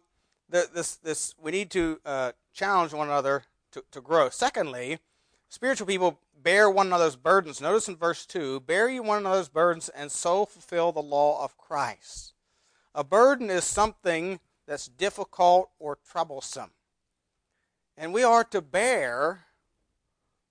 the, 0.50 0.69
this, 0.74 0.95
this, 0.95 1.36
we 1.41 1.51
need 1.51 1.69
to 1.72 2.00
uh, 2.05 2.31
challenge 2.53 2.93
one 2.93 3.07
another 3.07 3.43
to, 3.72 3.83
to 3.91 4.01
grow. 4.01 4.29
Secondly, 4.29 5.00
spiritual 5.50 5.88
people 5.88 6.19
bear 6.41 6.69
one 6.69 6.88
another's 6.88 7.15
burdens. 7.15 7.62
Notice 7.62 7.88
in 7.88 7.95
verse 7.95 8.25
2 8.25 8.62
bear 8.62 9.01
one 9.01 9.19
another's 9.19 9.50
burdens 9.50 9.89
and 9.89 10.12
so 10.12 10.45
fulfill 10.45 10.91
the 10.91 11.01
law 11.01 11.43
of 11.43 11.57
Christ. 11.57 12.33
A 12.95 13.03
burden 13.03 13.50
is 13.50 13.63
something 13.63 14.39
that's 14.67 14.88
difficult 14.88 15.72
or 15.79 15.98
troublesome. 16.10 16.72
And 17.98 18.13
we 18.13 18.24
are 18.24 18.43
to 18.45 18.62
bear 18.62 19.45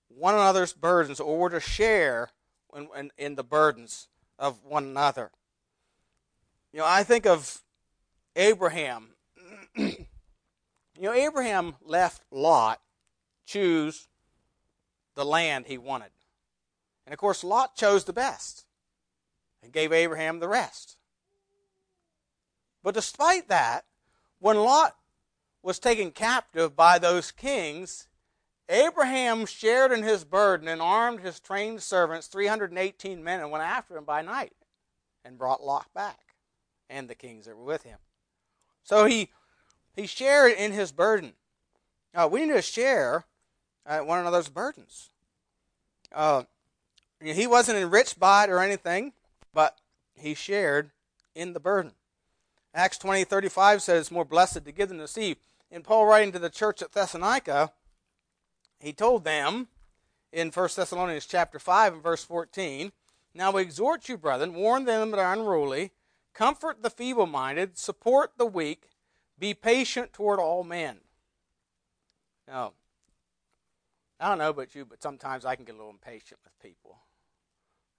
one 0.08 0.34
another's 0.34 0.72
burdens 0.72 1.20
or 1.20 1.48
to 1.48 1.60
share 1.60 2.30
in, 2.74 2.88
in, 2.96 3.10
in 3.18 3.34
the 3.34 3.44
burdens 3.44 4.08
of 4.38 4.64
one 4.64 4.84
another. 4.84 5.30
You 6.72 6.80
know, 6.80 6.86
I 6.86 7.04
think 7.04 7.26
of 7.26 7.60
Abraham. 8.34 9.10
you 9.76 10.06
know, 10.98 11.12
Abraham 11.12 11.74
left 11.84 12.22
Lot 12.30 12.80
choose 13.44 14.08
the 15.14 15.24
land 15.24 15.66
he 15.66 15.78
wanted. 15.78 16.10
And 17.06 17.12
of 17.12 17.18
course, 17.18 17.44
Lot 17.44 17.76
chose 17.76 18.04
the 18.04 18.12
best 18.12 18.64
and 19.62 19.72
gave 19.72 19.92
Abraham 19.92 20.40
the 20.40 20.48
rest. 20.48 20.96
But 22.82 22.94
despite 22.94 23.48
that, 23.48 23.84
when 24.38 24.56
Lot 24.56 24.96
was 25.62 25.78
taken 25.78 26.10
captive 26.10 26.74
by 26.74 26.98
those 26.98 27.30
kings, 27.30 28.08
Abraham 28.68 29.46
shared 29.46 29.92
in 29.92 30.02
his 30.02 30.24
burden 30.24 30.68
and 30.68 30.80
armed 30.80 31.20
his 31.20 31.40
trained 31.40 31.82
servants, 31.82 32.26
318 32.26 33.22
men, 33.22 33.40
and 33.40 33.50
went 33.50 33.64
after 33.64 33.96
him 33.96 34.04
by 34.04 34.22
night 34.22 34.52
and 35.24 35.38
brought 35.38 35.62
Lot 35.62 35.92
back 35.94 36.36
and 36.88 37.08
the 37.08 37.14
kings 37.14 37.46
that 37.46 37.56
were 37.56 37.64
with 37.64 37.82
him. 37.82 37.98
So 38.84 39.04
he, 39.04 39.30
he 39.94 40.06
shared 40.06 40.52
in 40.52 40.72
his 40.72 40.92
burden. 40.92 41.34
Uh, 42.14 42.28
we 42.30 42.44
need 42.44 42.52
to 42.52 42.62
share 42.62 43.24
uh, 43.86 44.00
one 44.00 44.18
another's 44.18 44.48
burdens. 44.48 45.10
Uh, 46.14 46.44
he 47.22 47.46
wasn't 47.46 47.78
enriched 47.78 48.18
by 48.18 48.44
it 48.44 48.50
or 48.50 48.58
anything, 48.58 49.12
but 49.54 49.78
he 50.14 50.34
shared 50.34 50.90
in 51.34 51.52
the 51.52 51.60
burden. 51.60 51.92
Acts 52.74 52.98
20, 52.98 53.24
35 53.24 53.82
says 53.82 54.00
it's 54.00 54.10
more 54.10 54.24
blessed 54.24 54.64
to 54.64 54.72
give 54.72 54.88
than 54.88 54.98
to 54.98 55.04
receive. 55.04 55.36
In 55.70 55.82
Paul 55.82 56.06
writing 56.06 56.32
to 56.32 56.38
the 56.38 56.50
church 56.50 56.82
at 56.82 56.92
Thessalonica, 56.92 57.72
he 58.82 58.92
told 58.92 59.22
them 59.22 59.68
in 60.32 60.50
1 60.50 60.68
Thessalonians 60.74 61.26
chapter 61.26 61.58
5 61.58 61.94
and 61.94 62.02
verse 62.02 62.24
14, 62.24 62.90
Now 63.32 63.52
we 63.52 63.62
exhort 63.62 64.08
you, 64.08 64.18
brethren, 64.18 64.54
warn 64.54 64.84
them 64.84 65.12
that 65.12 65.20
are 65.20 65.32
unruly, 65.32 65.92
comfort 66.34 66.82
the 66.82 66.90
feeble-minded, 66.90 67.78
support 67.78 68.32
the 68.36 68.46
weak, 68.46 68.88
be 69.38 69.54
patient 69.54 70.12
toward 70.12 70.40
all 70.40 70.64
men. 70.64 70.98
Now, 72.48 72.72
I 74.18 74.28
don't 74.28 74.38
know 74.38 74.50
about 74.50 74.74
you, 74.74 74.84
but 74.84 75.02
sometimes 75.02 75.44
I 75.44 75.54
can 75.54 75.64
get 75.64 75.76
a 75.76 75.78
little 75.78 75.90
impatient 75.90 76.40
with 76.42 76.58
people. 76.60 76.98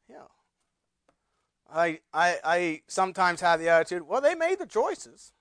Yeah. 0.09 0.27
I, 1.73 1.99
I, 2.13 2.37
I 2.43 2.81
sometimes 2.87 3.39
have 3.39 3.59
the 3.59 3.69
attitude, 3.69 4.07
well, 4.07 4.21
they 4.21 4.35
made 4.35 4.59
the 4.59 4.65
choices. 4.65 5.31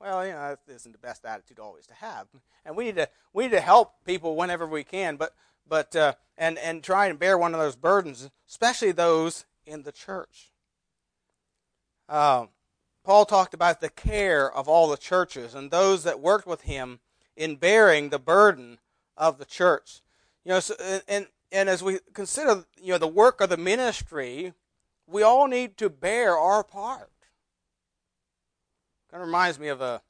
Well, 0.00 0.26
you 0.26 0.32
know, 0.32 0.56
that 0.66 0.74
isn't 0.74 0.92
the 0.92 0.98
best 0.98 1.24
attitude 1.24 1.58
always 1.58 1.86
to 1.86 1.94
have, 1.94 2.26
and 2.64 2.76
we 2.76 2.84
need 2.84 2.96
to 2.96 3.08
we 3.32 3.44
need 3.44 3.52
to 3.52 3.60
help 3.60 4.04
people 4.04 4.36
whenever 4.36 4.66
we 4.66 4.84
can, 4.84 5.16
but 5.16 5.34
but 5.66 5.96
uh, 5.96 6.14
and 6.36 6.58
and 6.58 6.82
try 6.82 7.06
and 7.06 7.18
bear 7.18 7.38
one 7.38 7.54
of 7.54 7.60
those 7.60 7.76
burdens, 7.76 8.28
especially 8.48 8.92
those 8.92 9.46
in 9.64 9.82
the 9.84 9.92
church. 9.92 10.50
Uh, 12.08 12.46
Paul 13.04 13.24
talked 13.24 13.54
about 13.54 13.80
the 13.80 13.88
care 13.88 14.52
of 14.52 14.68
all 14.68 14.88
the 14.88 14.96
churches 14.96 15.54
and 15.54 15.70
those 15.70 16.04
that 16.04 16.20
worked 16.20 16.46
with 16.46 16.62
him 16.62 17.00
in 17.36 17.56
bearing 17.56 18.10
the 18.10 18.18
burden 18.18 18.78
of 19.16 19.38
the 19.38 19.44
church. 19.44 20.02
You 20.44 20.50
know, 20.50 20.60
so, 20.60 20.74
and 21.08 21.26
and 21.50 21.68
as 21.68 21.82
we 21.82 22.00
consider 22.12 22.64
you 22.80 22.92
know 22.92 22.98
the 22.98 23.08
work 23.08 23.40
of 23.40 23.48
the 23.48 23.56
ministry, 23.56 24.52
we 25.06 25.22
all 25.22 25.46
need 25.46 25.76
to 25.78 25.88
bear 25.88 26.36
our 26.36 26.62
part. 26.62 27.10
Kind 29.10 29.22
of 29.22 29.28
reminds 29.28 29.58
me 29.58 29.68
of 29.68 29.80
a 29.80 30.02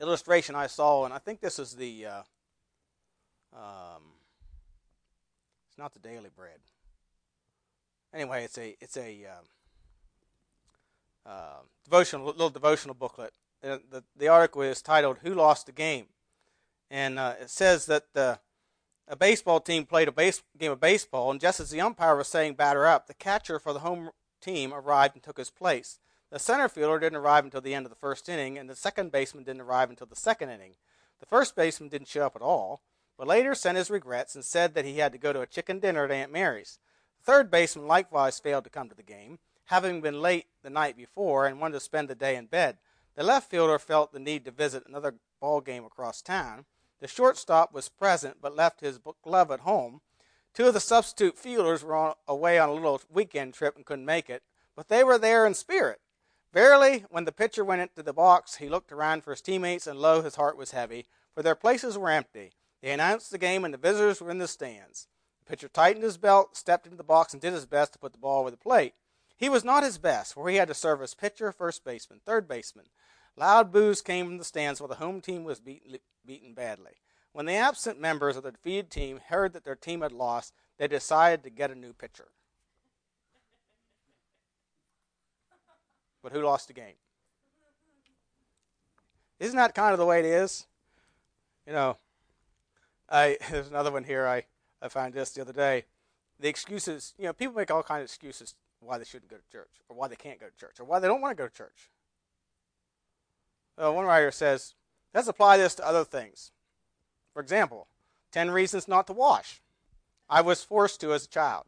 illustration 0.00 0.54
I 0.54 0.66
saw, 0.66 1.04
and 1.04 1.12
I 1.12 1.18
think 1.18 1.40
this 1.40 1.58
is 1.58 1.74
the. 1.74 2.06
Uh, 2.06 2.22
um, 3.54 4.02
it's 5.68 5.78
not 5.78 5.92
the 5.92 6.00
Daily 6.00 6.30
Bread. 6.34 6.60
Anyway, 8.14 8.44
it's 8.44 8.58
a 8.58 8.76
it's 8.80 8.96
a 8.96 9.26
uh, 11.26 11.28
uh, 11.28 11.60
devotional 11.84 12.26
little 12.26 12.50
devotional 12.50 12.94
booklet. 12.94 13.32
the 13.62 14.04
the 14.16 14.28
article 14.28 14.62
is 14.62 14.80
titled 14.80 15.18
"Who 15.22 15.34
Lost 15.34 15.66
the 15.66 15.72
Game," 15.72 16.06
and 16.90 17.18
uh, 17.18 17.34
it 17.40 17.50
says 17.50 17.86
that 17.86 18.14
the 18.14 18.38
a 19.08 19.16
baseball 19.16 19.60
team 19.60 19.84
played 19.84 20.08
a 20.08 20.12
base, 20.12 20.42
game 20.58 20.72
of 20.72 20.80
baseball, 20.80 21.30
and 21.30 21.40
just 21.40 21.60
as 21.60 21.70
the 21.70 21.80
umpire 21.80 22.16
was 22.16 22.28
saying 22.28 22.54
batter 22.54 22.86
up, 22.86 23.06
the 23.06 23.14
catcher 23.14 23.58
for 23.58 23.72
the 23.72 23.80
home 23.80 24.10
team 24.40 24.72
arrived 24.72 25.14
and 25.14 25.22
took 25.22 25.38
his 25.38 25.50
place. 25.50 26.00
The 26.36 26.40
center 26.40 26.68
fielder 26.68 26.98
didn't 26.98 27.16
arrive 27.16 27.44
until 27.44 27.62
the 27.62 27.72
end 27.72 27.86
of 27.86 27.90
the 27.90 27.96
first 27.96 28.28
inning, 28.28 28.58
and 28.58 28.68
the 28.68 28.76
second 28.76 29.10
baseman 29.10 29.44
didn't 29.44 29.62
arrive 29.62 29.88
until 29.88 30.06
the 30.06 30.14
second 30.14 30.50
inning. 30.50 30.74
The 31.18 31.24
first 31.24 31.56
baseman 31.56 31.88
didn't 31.88 32.08
show 32.08 32.26
up 32.26 32.36
at 32.36 32.42
all, 32.42 32.82
but 33.16 33.26
later 33.26 33.54
sent 33.54 33.78
his 33.78 33.88
regrets 33.88 34.34
and 34.34 34.44
said 34.44 34.74
that 34.74 34.84
he 34.84 34.98
had 34.98 35.12
to 35.12 35.18
go 35.18 35.32
to 35.32 35.40
a 35.40 35.46
chicken 35.46 35.80
dinner 35.80 36.04
at 36.04 36.10
Aunt 36.10 36.30
Mary's. 36.30 36.78
The 37.16 37.32
third 37.32 37.50
baseman 37.50 37.86
likewise 37.86 38.38
failed 38.38 38.64
to 38.64 38.70
come 38.70 38.90
to 38.90 38.94
the 38.94 39.02
game, 39.02 39.38
having 39.64 40.02
been 40.02 40.20
late 40.20 40.44
the 40.62 40.68
night 40.68 40.94
before 40.94 41.46
and 41.46 41.58
wanted 41.58 41.72
to 41.72 41.80
spend 41.80 42.08
the 42.08 42.14
day 42.14 42.36
in 42.36 42.44
bed. 42.44 42.76
The 43.14 43.22
left 43.22 43.50
fielder 43.50 43.78
felt 43.78 44.12
the 44.12 44.20
need 44.20 44.44
to 44.44 44.50
visit 44.50 44.84
another 44.86 45.14
ball 45.40 45.62
game 45.62 45.86
across 45.86 46.20
town. 46.20 46.66
The 47.00 47.08
shortstop 47.08 47.72
was 47.72 47.88
present 47.88 48.42
but 48.42 48.54
left 48.54 48.82
his 48.82 49.00
glove 49.24 49.50
at 49.50 49.60
home. 49.60 50.02
Two 50.52 50.66
of 50.66 50.74
the 50.74 50.80
substitute 50.80 51.38
fielders 51.38 51.82
were 51.82 51.96
on, 51.96 52.14
away 52.28 52.58
on 52.58 52.68
a 52.68 52.74
little 52.74 53.00
weekend 53.10 53.54
trip 53.54 53.74
and 53.74 53.86
couldn't 53.86 54.04
make 54.04 54.28
it, 54.28 54.42
but 54.76 54.88
they 54.88 55.02
were 55.02 55.16
there 55.16 55.46
in 55.46 55.54
spirit. 55.54 55.98
Verily, 56.56 57.04
when 57.10 57.26
the 57.26 57.32
pitcher 57.32 57.62
went 57.62 57.82
into 57.82 58.02
the 58.02 58.14
box, 58.14 58.54
he 58.54 58.70
looked 58.70 58.90
around 58.90 59.22
for 59.22 59.32
his 59.32 59.42
teammates, 59.42 59.86
and 59.86 59.98
lo, 59.98 60.22
his 60.22 60.36
heart 60.36 60.56
was 60.56 60.70
heavy, 60.70 61.04
for 61.34 61.42
their 61.42 61.54
places 61.54 61.98
were 61.98 62.08
empty. 62.08 62.52
They 62.80 62.92
announced 62.92 63.30
the 63.30 63.36
game, 63.36 63.62
and 63.62 63.74
the 63.74 63.78
visitors 63.78 64.22
were 64.22 64.30
in 64.30 64.38
the 64.38 64.48
stands. 64.48 65.06
The 65.40 65.50
pitcher 65.50 65.68
tightened 65.68 66.02
his 66.02 66.16
belt, 66.16 66.56
stepped 66.56 66.86
into 66.86 66.96
the 66.96 67.04
box, 67.04 67.34
and 67.34 67.42
did 67.42 67.52
his 67.52 67.66
best 67.66 67.92
to 67.92 67.98
put 67.98 68.14
the 68.14 68.18
ball 68.18 68.40
over 68.40 68.50
the 68.50 68.56
plate. 68.56 68.94
He 69.36 69.50
was 69.50 69.64
not 69.64 69.82
his 69.82 69.98
best, 69.98 70.32
for 70.32 70.48
he 70.48 70.56
had 70.56 70.68
to 70.68 70.72
serve 70.72 71.02
as 71.02 71.12
pitcher, 71.12 71.52
first 71.52 71.84
baseman, 71.84 72.22
third 72.24 72.48
baseman. 72.48 72.86
Loud 73.36 73.70
boos 73.70 74.00
came 74.00 74.24
from 74.24 74.38
the 74.38 74.42
stands 74.44 74.80
while 74.80 74.88
the 74.88 74.94
home 74.94 75.20
team 75.20 75.44
was 75.44 75.60
beaten, 75.60 75.98
beaten 76.24 76.54
badly. 76.54 77.02
When 77.32 77.44
the 77.44 77.52
absent 77.52 78.00
members 78.00 78.34
of 78.34 78.44
the 78.44 78.52
defeated 78.52 78.90
team 78.90 79.20
heard 79.28 79.52
that 79.52 79.64
their 79.66 79.76
team 79.76 80.00
had 80.00 80.10
lost, 80.10 80.54
they 80.78 80.88
decided 80.88 81.42
to 81.42 81.50
get 81.50 81.70
a 81.70 81.74
new 81.74 81.92
pitcher. 81.92 82.28
But 86.26 86.32
who 86.32 86.42
lost 86.42 86.66
the 86.66 86.74
game? 86.74 86.96
Isn't 89.38 89.56
that 89.58 89.76
kind 89.76 89.92
of 89.92 90.00
the 90.00 90.04
way 90.04 90.18
it 90.18 90.24
is? 90.24 90.66
You 91.64 91.72
know, 91.72 91.98
I 93.08 93.38
there's 93.52 93.68
another 93.68 93.92
one 93.92 94.02
here. 94.02 94.26
I 94.26 94.42
I 94.82 94.88
found 94.88 95.14
this 95.14 95.30
the 95.30 95.42
other 95.42 95.52
day. 95.52 95.84
The 96.40 96.48
excuses, 96.48 97.14
you 97.16 97.26
know, 97.26 97.32
people 97.32 97.54
make 97.54 97.70
all 97.70 97.84
kinds 97.84 98.00
of 98.00 98.04
excuses 98.06 98.56
why 98.80 98.98
they 98.98 99.04
shouldn't 99.04 99.30
go 99.30 99.36
to 99.36 99.52
church, 99.52 99.70
or 99.88 99.94
why 99.94 100.08
they 100.08 100.16
can't 100.16 100.40
go 100.40 100.46
to 100.46 100.56
church, 100.56 100.80
or 100.80 100.84
why 100.84 100.98
they 100.98 101.06
don't 101.06 101.20
want 101.20 101.30
to 101.30 101.40
go 101.40 101.46
to 101.46 101.54
church. 101.54 101.92
Uh, 103.80 103.92
one 103.92 104.04
writer 104.04 104.32
says, 104.32 104.74
let's 105.14 105.28
apply 105.28 105.58
this 105.58 105.76
to 105.76 105.86
other 105.86 106.02
things. 106.02 106.50
For 107.32 107.40
example, 107.40 107.86
10 108.32 108.50
reasons 108.50 108.88
not 108.88 109.06
to 109.06 109.12
wash. 109.12 109.62
I 110.28 110.40
was 110.40 110.64
forced 110.64 111.00
to 111.02 111.12
as 111.12 111.24
a 111.24 111.28
child. 111.28 111.66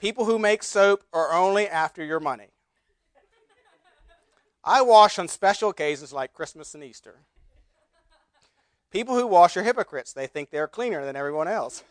People 0.00 0.24
who 0.24 0.38
make 0.38 0.62
soap 0.62 1.04
are 1.12 1.34
only 1.34 1.68
after 1.68 2.02
your 2.02 2.20
money. 2.20 2.48
I 4.64 4.80
wash 4.82 5.18
on 5.18 5.28
special 5.28 5.68
occasions 5.68 6.12
like 6.12 6.32
Christmas 6.32 6.74
and 6.74 6.82
Easter. 6.82 7.16
People 8.90 9.14
who 9.14 9.26
wash 9.26 9.56
are 9.56 9.62
hypocrites. 9.62 10.12
They 10.12 10.26
think 10.26 10.50
they're 10.50 10.66
cleaner 10.66 11.04
than 11.04 11.16
everyone 11.16 11.48
else. 11.48 11.84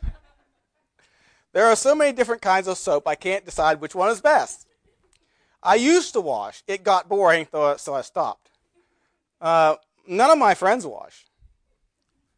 There 1.54 1.66
are 1.66 1.76
so 1.76 1.96
many 1.96 2.12
different 2.12 2.42
kinds 2.42 2.68
of 2.68 2.78
soap, 2.78 3.08
I 3.08 3.16
can't 3.16 3.46
decide 3.46 3.80
which 3.80 3.96
one 3.96 4.10
is 4.10 4.22
best. 4.22 4.68
I 5.62 5.76
used 5.76 6.14
to 6.14 6.22
wash. 6.22 6.64
It 6.68 6.84
got 6.84 7.10
boring, 7.10 7.48
so 7.52 7.94
I 7.94 8.02
stopped. 8.02 8.50
Uh, 9.42 9.76
none 10.08 10.32
of 10.32 10.38
my 10.38 10.54
friends 10.54 10.86
wash. 10.86 11.26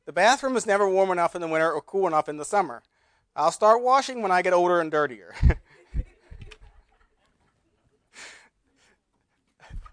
The 0.06 0.14
bathroom 0.14 0.56
is 0.58 0.66
never 0.66 0.90
warm 0.90 1.12
enough 1.12 1.36
in 1.36 1.42
the 1.42 1.48
winter 1.48 1.72
or 1.72 1.82
cool 1.82 2.08
enough 2.08 2.28
in 2.30 2.38
the 2.38 2.46
summer. 2.46 2.84
I'll 3.36 3.52
start 3.52 3.82
washing 3.82 4.22
when 4.22 4.32
I 4.32 4.42
get 4.42 4.54
older 4.54 4.80
and 4.82 4.92
dirtier. 4.92 5.34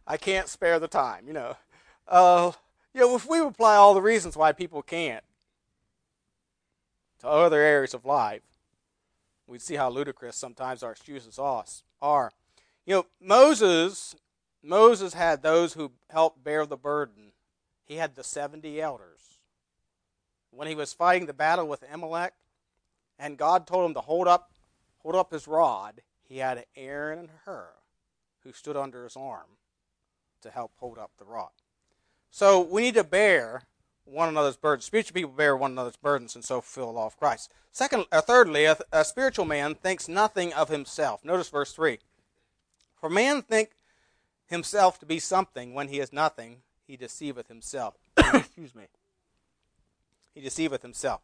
I 0.07 0.17
can't 0.17 0.49
spare 0.49 0.79
the 0.79 0.89
time, 0.89 1.27
you 1.27 1.33
know. 1.35 1.57
Uh, 2.07 2.53
You 2.95 3.03
know, 3.03 3.15
if 3.15 3.29
we 3.29 3.39
apply 3.39 3.77
all 3.77 3.95
the 3.95 4.03
reasons 4.03 4.37
why 4.37 4.53
people 4.53 4.83
can't 4.83 5.23
to 7.21 7.29
other 7.29 7.61
areas 7.61 7.95
of 7.95 8.05
life, 8.05 8.43
we'd 9.47 9.63
see 9.63 9.77
how 9.77 9.91
ludicrous 9.91 10.37
sometimes 10.37 10.83
our 10.83 10.93
excuses 10.93 11.39
are. 11.39 12.33
You 12.87 12.95
know, 12.95 13.07
Moses 13.21 14.17
Moses 14.63 15.15
had 15.15 15.43
those 15.43 15.75
who 15.75 15.93
helped 16.11 16.43
bear 16.43 16.67
the 16.67 16.77
burden. 16.77 17.33
He 17.85 17.97
had 17.97 18.17
the 18.17 18.25
70 18.25 18.81
elders. 18.81 19.39
When 20.51 20.67
he 20.67 20.75
was 20.75 20.93
fighting 20.93 21.27
the 21.27 21.33
battle 21.33 21.69
with 21.69 21.85
Amalek, 21.93 22.33
and 23.19 23.37
God 23.37 23.67
told 23.67 23.87
him 23.87 23.95
to 23.95 24.01
hold 24.01 24.29
up 24.29 24.53
hold 24.99 25.15
up 25.15 25.33
his 25.33 25.47
rod, 25.47 26.03
he 26.23 26.39
had 26.39 26.65
Aaron 26.77 27.19
and 27.19 27.31
Hur 27.45 27.69
who 28.45 28.53
stood 28.53 28.77
under 28.77 29.05
his 29.05 29.17
arm 29.17 29.59
to 30.43 30.51
help 30.51 30.73
hold 30.77 30.99
up 30.99 31.11
the 31.19 31.25
rod. 31.25 31.51
So 32.31 32.61
we 32.61 32.83
need 32.83 32.95
to 32.95 33.05
bear 33.05 33.63
one 34.05 34.29
another's 34.29 34.57
burdens. 34.57 34.85
Spiritual 34.85 35.15
people 35.15 35.31
bear 35.33 35.57
one 35.57 35.73
another's 35.73 35.97
burdens 35.97 36.35
and 36.35 36.45
so 36.45 36.61
fulfill 36.61 36.87
the 36.87 36.99
law 36.99 37.07
of 37.07 37.19
Christ. 37.19 37.53
Second, 37.73 38.07
uh, 38.11 38.21
thirdly, 38.21 38.65
a, 38.65 38.77
a 38.93 39.05
spiritual 39.05 39.45
man 39.45 39.75
thinks 39.75 40.09
nothing 40.09 40.53
of 40.53 40.69
himself. 40.69 41.25
Notice 41.25 41.49
verse 41.49 41.73
three. 41.73 41.99
For 43.01 43.09
man 43.09 43.43
think 43.43 43.71
himself 44.47 44.99
to 45.01 45.07
be 45.07 45.19
something 45.19 45.75
when 45.75 45.89
he 45.89 46.01
is 46.01 46.13
nothing, 46.13 46.63
he 46.87 46.97
deceiveth 46.97 47.49
himself. 47.49 47.95
Excuse 48.17 48.75
me. 48.75 48.85
He 50.35 50.41
deceiveth 50.41 50.83
himself. 50.83 51.21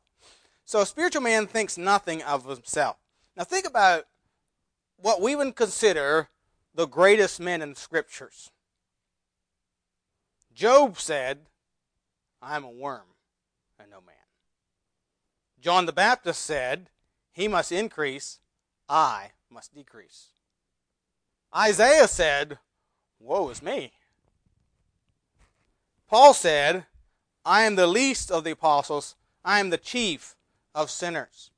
So 0.64 0.80
a 0.80 0.87
spiritual 0.87 1.23
man 1.23 1.47
thinks 1.47 1.76
nothing 1.76 2.23
of 2.23 2.47
himself. 2.47 2.97
Now 3.37 3.44
think 3.44 3.66
about 3.66 4.06
what 4.97 5.21
we 5.21 5.37
would 5.37 5.54
consider 5.56 6.28
the 6.75 6.87
greatest 6.87 7.40
men 7.40 7.62
in 7.62 7.71
the 7.71 7.80
scriptures. 7.80 8.50
Job 10.54 10.99
said, 10.99 11.40
I 12.40 12.56
am 12.56 12.64
a 12.64 12.71
worm 12.71 13.06
and 13.78 13.90
no 13.90 14.00
man. 14.00 14.14
John 15.61 15.87
the 15.87 15.92
Baptist 15.92 16.42
said, 16.42 16.88
He 17.33 17.49
must 17.49 17.73
increase, 17.73 18.38
I 18.88 19.33
must 19.50 19.75
decrease. 19.75 20.28
Isaiah 21.54 22.09
said, 22.09 22.59
Woe 23.18 23.49
is 23.50 23.62
me. 23.62 23.92
Paul 26.09 26.35
said, 26.35 26.87
I 27.44 27.62
am 27.62 27.76
the 27.76 27.87
least 27.87 28.30
of 28.30 28.44
the 28.44 28.52
apostles, 28.52 29.16
I 29.44 29.61
am 29.61 29.71
the 29.71 29.78
chief 29.78 30.37
of 30.75 30.90
sinners. 30.90 31.50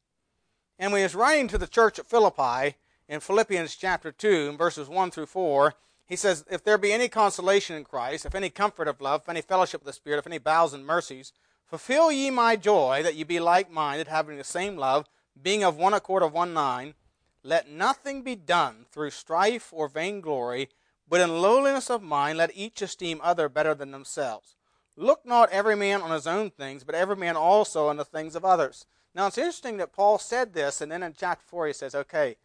And 0.79 0.93
when 0.93 1.01
he 1.01 1.05
was 1.05 1.15
writing 1.15 1.49
to 1.49 1.59
the 1.59 1.67
church 1.67 1.99
at 1.99 2.07
Philippi 2.07 2.77
in 3.09 3.21
Philippians 3.21 3.77
chapter 3.77 4.13
2, 4.13 4.57
verses 4.57 4.89
1 4.89 5.11
through 5.11 5.27
4, 5.27 5.75
he 6.07 6.17
says, 6.17 6.45
If 6.51 6.63
there 6.63 6.79
be 6.79 6.93
any 6.93 7.09
consolation 7.09 7.77
in 7.77 7.85
Christ, 7.85 8.27
if 8.27 8.35
any 8.35 8.51
comfort 8.51 8.89
of 8.89 9.01
love, 9.01 9.23
if 9.23 9.29
any 9.29 9.43
fellowship 9.43 9.81
of 9.81 9.87
the 9.87 9.93
Spirit, 9.93 10.19
if 10.19 10.27
any 10.27 10.39
bowels 10.39 10.75
and 10.75 10.87
mercies, 10.87 11.33
fulfill 11.67 12.13
ye 12.13 12.31
my 12.31 12.57
joy, 12.57 13.03
that 13.03 13.17
ye 13.17 13.25
be 13.25 13.41
like 13.41 13.71
minded, 13.71 14.09
having 14.09 14.37
the 14.37 14.45
same 14.45 14.77
love, 14.77 15.09
being 15.41 15.65
of 15.65 15.77
one 15.77 15.95
accord 15.95 16.23
of 16.23 16.33
one 16.33 16.53
mind. 16.53 16.95
Let 17.43 17.71
nothing 17.71 18.23
be 18.23 18.35
done 18.35 18.87
through 18.91 19.11
strife 19.11 19.73
or 19.73 19.89
vainglory, 19.89 20.69
but 21.09 21.21
in 21.21 21.41
lowliness 21.41 21.91
of 21.91 22.03
mind 22.03 22.39
let 22.39 22.57
each 22.57 22.83
esteem 22.83 23.21
other 23.23 23.49
better 23.49 23.75
than 23.75 23.93
themselves. 23.93 24.57
Look 24.97 25.27
not 25.27 25.51
every 25.51 25.77
man 25.77 26.03
on 26.03 26.11
his 26.11 26.27
own 26.27 26.51
things, 26.51 26.83
but 26.83 26.95
every 26.95 27.17
man 27.17 27.37
also 27.37 27.89
on 27.89 27.97
the 27.97 28.05
things 28.05 28.35
of 28.35 28.45
others. 28.45 28.87
Now 29.17 29.29
it's 29.29 29.39
interesting 29.39 29.79
that 29.79 29.95
Paul 29.95 30.19
said 30.19 30.53
this, 30.53 30.83
and 30.83 30.93
then 30.93 31.03
in 31.03 31.15
chapter 31.17 31.43
4 31.47 31.69
he 31.69 31.73
says, 31.73 31.95
Okay, 31.95 32.37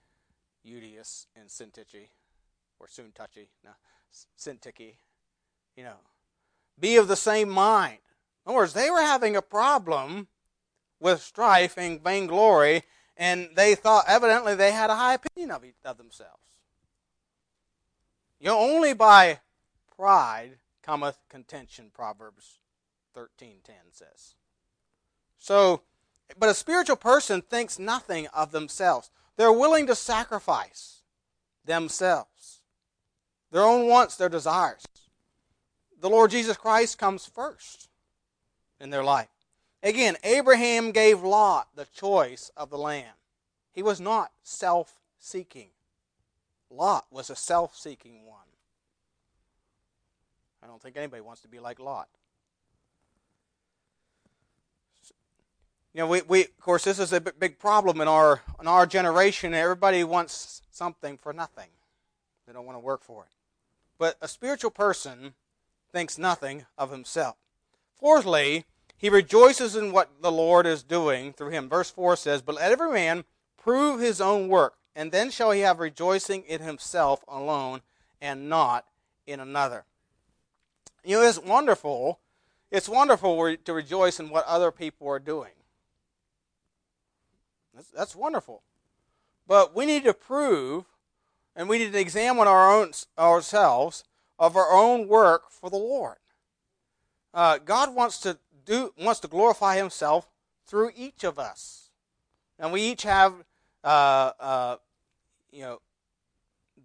Euodias 0.66 1.28
and 1.36 1.50
Syntyche, 1.50 2.08
or 2.80 2.88
soon 2.88 3.12
touchy, 3.12 3.50
no, 3.62 3.72
Syntyche, 4.40 4.94
you 5.76 5.84
know, 5.84 5.98
be 6.80 6.96
of 6.96 7.10
the 7.10 7.18
same 7.18 7.50
mind. 7.50 7.98
In 8.46 8.52
other 8.52 8.60
words, 8.60 8.72
they 8.72 8.90
were 8.90 9.02
having 9.02 9.36
a 9.36 9.42
problem 9.42 10.30
with 11.02 11.22
strife 11.22 11.78
and 11.78 12.02
vainglory, 12.02 12.84
and 13.18 13.50
they 13.54 13.76
thought 13.76 14.06
evidently 14.08 14.56
they 14.56 14.72
had 14.72 14.90
a 14.90 14.96
high 14.96 15.16
opinion 15.16 15.52
of, 15.52 15.66
of 15.84 15.98
themselves. 15.98 16.62
You 18.40 18.48
know, 18.48 18.58
only 18.58 18.94
by 18.94 19.42
pride 19.94 20.52
cometh 20.82 21.18
contention, 21.28 21.92
Proverbs 21.94 22.60
13:10 23.14 23.92
says. 23.92 24.36
So, 25.38 25.82
but 26.38 26.50
a 26.50 26.54
spiritual 26.54 26.96
person 26.96 27.42
thinks 27.42 27.80
nothing 27.80 28.28
of 28.28 28.52
themselves. 28.52 29.10
They're 29.38 29.52
willing 29.52 29.88
to 29.88 29.96
sacrifice 29.96 31.02
themselves, 31.66 32.62
their 33.52 33.64
own 33.64 33.88
wants, 33.88 34.16
their 34.16 34.30
desires. 34.30 34.84
The 36.00 36.10
Lord 36.10 36.32
Jesus 36.32 36.58
Christ 36.58 36.98
comes 36.98 37.26
first 37.28 37.90
in 38.80 38.90
their 38.90 39.04
life. 39.04 39.30
Again, 39.84 40.18
Abraham 40.24 40.92
gave 40.92 41.24
Lot 41.24 41.70
the 41.76 41.86
choice 41.86 42.52
of 42.58 42.70
the 42.70 42.78
land. 42.78 43.14
He 43.72 43.84
was 43.84 44.02
not 44.02 44.32
self 44.44 44.96
seeking. 45.20 45.70
Lot 46.70 47.06
was 47.12 47.30
a 47.30 47.36
self 47.36 47.76
seeking 47.78 48.26
one. 48.26 48.40
I 50.64 50.68
don't 50.68 50.82
think 50.82 50.98
anybody 50.98 51.22
wants 51.22 51.42
to 51.42 51.48
be 51.48 51.60
like 51.60 51.80
Lot. 51.80 52.08
You 55.94 56.02
know, 56.02 56.08
we, 56.08 56.22
we 56.22 56.44
of 56.44 56.60
course 56.60 56.86
this 56.86 57.00
is 57.00 57.12
a 57.12 57.20
big 57.20 57.60
problem 57.60 58.00
in 58.00 58.08
our 58.08 58.42
in 58.60 58.68
our 58.68 58.86
generation. 58.86 59.54
Everybody 59.54 60.04
wants 60.04 60.62
something 60.72 61.18
for 61.18 61.34
nothing. 61.34 61.70
They 62.48 62.54
don't 62.54 62.66
want 62.66 62.76
to 62.76 62.80
work 62.80 63.04
for 63.04 63.24
it. 63.24 63.32
But 63.98 64.18
a 64.22 64.28
spiritual 64.28 64.72
person 64.72 65.34
thinks 65.92 66.18
nothing 66.18 66.66
of 66.78 66.92
himself. 66.92 67.36
Fourthly, 67.94 68.66
he 68.98 69.10
rejoices 69.10 69.76
in 69.76 69.92
what 69.92 70.22
the 70.22 70.32
Lord 70.32 70.66
is 70.66 70.84
doing 70.84 71.34
through 71.34 71.50
him. 71.50 71.70
Verse 71.70 71.90
4 71.90 72.16
says, 72.16 72.42
But 72.42 72.56
let 72.56 72.72
every 72.72 72.92
man 72.92 73.26
prove 73.58 74.00
his 74.00 74.22
own 74.22 74.48
work, 74.48 74.76
and 74.96 75.12
then 75.12 75.30
shall 75.30 75.52
he 75.52 75.62
have 75.62 75.80
rejoicing 75.80 76.44
in 76.44 76.62
himself 76.62 77.24
alone 77.28 77.82
and 78.20 78.50
not 78.50 78.86
in 79.28 79.40
another. 79.40 79.86
You 81.04 81.18
know, 81.18 81.28
it's 81.28 81.40
wonderful. 81.40 82.20
It's 82.70 82.90
wonderful 82.90 83.56
to 83.56 83.74
rejoice 83.74 84.20
in 84.20 84.30
what 84.30 84.46
other 84.46 84.72
people 84.72 85.08
are 85.08 85.20
doing. 85.20 85.52
That's, 87.74 87.90
that's 87.90 88.16
wonderful. 88.16 88.64
But 89.48 89.76
we 89.76 89.86
need 89.86 90.04
to 90.04 90.14
prove 90.14 90.86
and 91.56 91.68
we 91.68 91.80
need 91.80 91.94
to 91.94 92.00
examine 92.00 92.48
our 92.48 92.72
own 92.72 92.92
ourselves 93.18 94.04
of 94.40 94.56
our 94.56 94.74
own 94.74 95.08
work 95.08 95.52
for 95.52 95.70
the 95.70 95.78
Lord. 95.78 96.18
Uh, 97.34 97.58
God 97.60 97.94
wants 97.94 98.20
to 98.22 98.38
do 98.66 98.94
wants 98.98 99.20
to 99.22 99.28
glorify 99.28 99.78
Himself 99.78 100.30
through 100.66 100.92
each 100.96 101.24
of 101.24 101.38
us, 101.40 101.90
and 102.60 102.72
we 102.72 102.82
each 102.82 103.04
have 103.04 103.34
uh, 103.84 104.32
uh, 104.40 104.76
you 105.52 105.62
know 105.62 105.82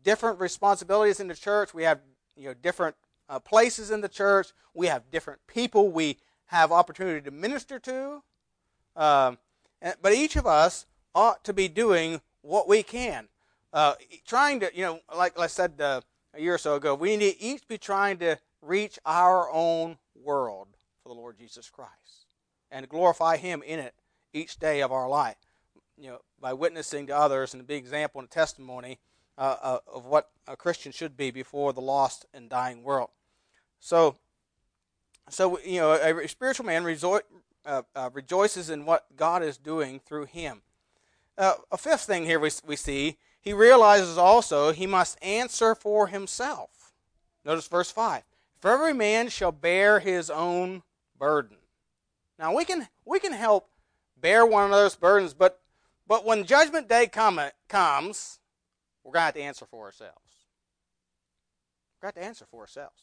different 0.02 0.38
responsibilities 0.40 1.20
in 1.20 1.28
the 1.28 1.34
church. 1.34 1.74
We 1.74 1.84
have 1.84 2.00
you 2.36 2.48
know 2.48 2.54
different 2.54 2.96
uh, 3.28 3.38
places 3.38 3.90
in 3.90 4.00
the 4.00 4.08
church. 4.08 4.48
We 4.74 4.86
have 4.88 5.10
different 5.10 5.40
people 5.46 5.90
we 5.90 6.18
have 6.46 6.70
opportunity 6.70 7.20
to 7.22 7.30
minister 7.30 7.78
to. 7.80 8.22
Um, 8.94 9.38
but 10.02 10.12
each 10.12 10.36
of 10.36 10.46
us 10.46 10.86
ought 11.14 11.44
to 11.44 11.52
be 11.52 11.68
doing 11.68 12.20
what 12.42 12.68
we 12.68 12.82
can. 12.82 13.28
Uh, 13.72 13.94
trying 14.26 14.60
to, 14.60 14.70
you 14.74 14.82
know, 14.82 15.00
like 15.14 15.38
I 15.38 15.46
said 15.46 15.80
uh, 15.80 16.00
a 16.34 16.40
year 16.40 16.54
or 16.54 16.58
so 16.58 16.76
ago, 16.76 16.94
we 16.94 17.16
need 17.16 17.32
to 17.32 17.42
each 17.42 17.68
be 17.68 17.78
trying 17.78 18.18
to 18.18 18.38
reach 18.62 18.98
our 19.04 19.50
own 19.50 19.98
world 20.14 20.68
for 21.02 21.08
the 21.08 21.14
Lord 21.14 21.38
Jesus 21.38 21.70
Christ 21.70 22.26
and 22.70 22.88
glorify 22.88 23.36
Him 23.36 23.62
in 23.62 23.78
it 23.78 23.94
each 24.32 24.58
day 24.58 24.80
of 24.80 24.92
our 24.92 25.08
life. 25.08 25.36
You 25.98 26.10
know, 26.10 26.20
by 26.40 26.52
witnessing 26.52 27.06
to 27.06 27.16
others 27.16 27.54
and 27.54 27.62
to 27.62 27.66
be 27.66 27.74
example 27.74 28.20
and 28.20 28.30
testimony 28.30 28.98
uh, 29.38 29.56
uh, 29.62 29.78
of 29.92 30.06
what 30.06 30.30
a 30.46 30.56
Christian 30.56 30.92
should 30.92 31.16
be 31.16 31.30
before 31.30 31.72
the 31.72 31.80
lost 31.80 32.26
and 32.34 32.48
dying 32.48 32.82
world. 32.82 33.10
So, 33.80 34.16
so 35.28 35.58
you 35.60 35.80
know, 35.80 35.92
a 35.92 36.28
spiritual 36.28 36.66
man 36.66 36.84
resort, 36.84 37.26
uh, 37.66 37.82
uh, 37.94 38.10
rejoices 38.12 38.70
in 38.70 38.86
what 38.86 39.16
God 39.16 39.42
is 39.42 39.58
doing 39.58 40.00
through 40.00 40.26
him. 40.26 40.62
Uh, 41.36 41.54
a 41.70 41.76
fifth 41.76 42.02
thing 42.02 42.24
here 42.24 42.40
we, 42.40 42.50
we 42.66 42.76
see, 42.76 43.18
he 43.40 43.52
realizes 43.52 44.16
also 44.16 44.72
he 44.72 44.86
must 44.86 45.22
answer 45.22 45.74
for 45.74 46.06
himself. 46.06 46.94
Notice 47.44 47.68
verse 47.68 47.90
5. 47.90 48.22
For 48.60 48.70
every 48.70 48.94
man 48.94 49.28
shall 49.28 49.52
bear 49.52 50.00
his 50.00 50.30
own 50.30 50.82
burden. 51.18 51.58
Now 52.38 52.54
we 52.54 52.64
can 52.64 52.88
we 53.04 53.18
can 53.18 53.32
help 53.32 53.68
bear 54.16 54.44
one 54.44 54.66
another's 54.66 54.96
burdens, 54.96 55.34
but 55.34 55.60
but 56.06 56.24
when 56.24 56.44
judgment 56.44 56.88
day 56.88 57.06
come, 57.06 57.40
comes, 57.68 58.38
we're 59.02 59.12
going 59.12 59.20
to 59.20 59.26
have 59.26 59.34
to 59.34 59.42
answer 59.42 59.66
for 59.66 59.84
ourselves. 59.84 60.46
We're 62.00 62.06
going 62.06 62.14
to 62.14 62.20
to 62.20 62.26
answer 62.26 62.46
for 62.50 62.60
ourselves. 62.60 63.02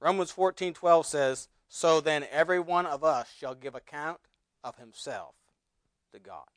Romans 0.00 0.32
14:12 0.32 1.04
says, 1.04 1.48
"So 1.68 2.00
then 2.00 2.24
every 2.24 2.58
one 2.58 2.86
of 2.86 3.04
us 3.04 3.30
shall 3.32 3.54
give 3.54 3.74
account 3.74 4.20
of 4.64 4.76
himself 4.76 5.34
to 6.12 6.18
God." 6.18 6.48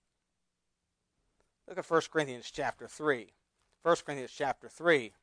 Look 1.67 1.77
at 1.77 1.85
1 1.85 2.09
Corinthians 2.11 2.49
chapter 2.51 2.87
3. 2.87 3.33
1 3.81 4.05
Corinthians 4.05 4.31
chapter 4.31 4.69
3 4.69 5.13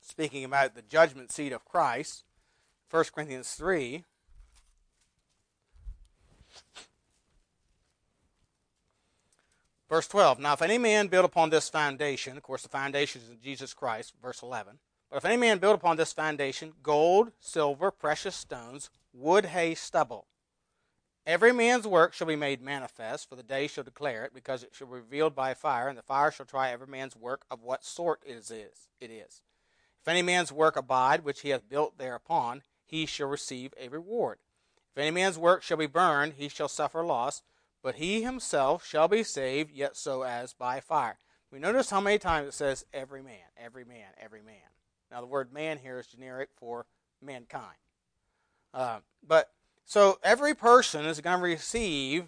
speaking 0.00 0.44
about 0.44 0.74
the 0.74 0.82
judgment 0.82 1.32
seat 1.32 1.52
of 1.52 1.64
Christ. 1.64 2.24
1 2.90 3.12
Corinthians 3.12 3.52
3. 3.54 4.04
Verse 9.88 10.08
12. 10.08 10.38
Now, 10.38 10.52
if 10.52 10.62
any 10.62 10.78
man 10.78 11.08
build 11.08 11.24
upon 11.24 11.50
this 11.50 11.68
foundation, 11.68 12.36
of 12.36 12.42
course, 12.42 12.62
the 12.62 12.68
foundation 12.68 13.22
is 13.22 13.36
Jesus 13.42 13.72
Christ, 13.72 14.14
verse 14.20 14.42
11. 14.42 14.78
But 15.10 15.18
if 15.18 15.24
any 15.24 15.36
man 15.36 15.58
build 15.58 15.76
upon 15.76 15.96
this 15.96 16.12
foundation 16.12 16.72
gold, 16.82 17.32
silver, 17.40 17.90
precious 17.90 18.34
stones, 18.34 18.90
wood, 19.12 19.46
hay, 19.46 19.74
stubble, 19.74 20.26
every 21.26 21.52
man's 21.52 21.86
work 21.86 22.12
shall 22.12 22.26
be 22.26 22.36
made 22.36 22.60
manifest, 22.60 23.28
for 23.28 23.36
the 23.36 23.42
day 23.42 23.66
shall 23.66 23.84
declare 23.84 24.24
it, 24.24 24.34
because 24.34 24.62
it 24.62 24.74
shall 24.74 24.88
be 24.88 24.94
revealed 24.94 25.34
by 25.34 25.54
fire, 25.54 25.88
and 25.88 25.96
the 25.96 26.02
fire 26.02 26.30
shall 26.30 26.46
try 26.46 26.70
every 26.70 26.88
man's 26.88 27.16
work 27.16 27.44
of 27.50 27.62
what 27.62 27.84
sort 27.84 28.20
it 28.26 28.50
is. 28.50 28.88
It 29.00 29.10
is. 29.10 29.42
If 30.00 30.08
any 30.08 30.22
man's 30.22 30.52
work 30.52 30.76
abide, 30.76 31.24
which 31.24 31.40
he 31.40 31.50
hath 31.50 31.68
built 31.68 31.98
thereupon, 31.98 32.62
he 32.84 33.06
shall 33.06 33.28
receive 33.28 33.72
a 33.80 33.88
reward. 33.88 34.38
If 34.92 35.00
any 35.00 35.10
man's 35.10 35.38
work 35.38 35.62
shall 35.62 35.76
be 35.76 35.86
burned, 35.86 36.34
he 36.34 36.48
shall 36.48 36.68
suffer 36.68 37.04
loss 37.04 37.42
but 37.86 37.94
he 37.94 38.22
himself 38.24 38.84
shall 38.84 39.06
be 39.06 39.22
saved, 39.22 39.70
yet 39.70 39.96
so 39.96 40.22
as 40.22 40.52
by 40.52 40.80
fire. 40.80 41.18
We 41.52 41.60
notice 41.60 41.88
how 41.88 42.00
many 42.00 42.18
times 42.18 42.48
it 42.48 42.54
says 42.54 42.84
every 42.92 43.22
man, 43.22 43.46
every 43.56 43.84
man, 43.84 44.08
every 44.20 44.42
man. 44.42 44.56
Now, 45.10 45.20
the 45.20 45.26
word 45.26 45.52
man 45.52 45.78
here 45.78 45.98
is 45.98 46.06
generic 46.06 46.48
for 46.56 46.86
mankind. 47.22 47.76
Uh, 48.74 48.98
but 49.26 49.50
so 49.84 50.18
every 50.22 50.54
person 50.54 51.06
is 51.06 51.20
going 51.20 51.38
to 51.38 51.44
receive 51.44 52.26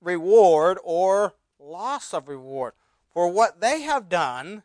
reward 0.00 0.78
or 0.84 1.34
loss 1.58 2.12
of 2.12 2.28
reward 2.28 2.74
for 3.08 3.28
what 3.28 3.60
they 3.60 3.82
have 3.82 4.08
done 4.08 4.62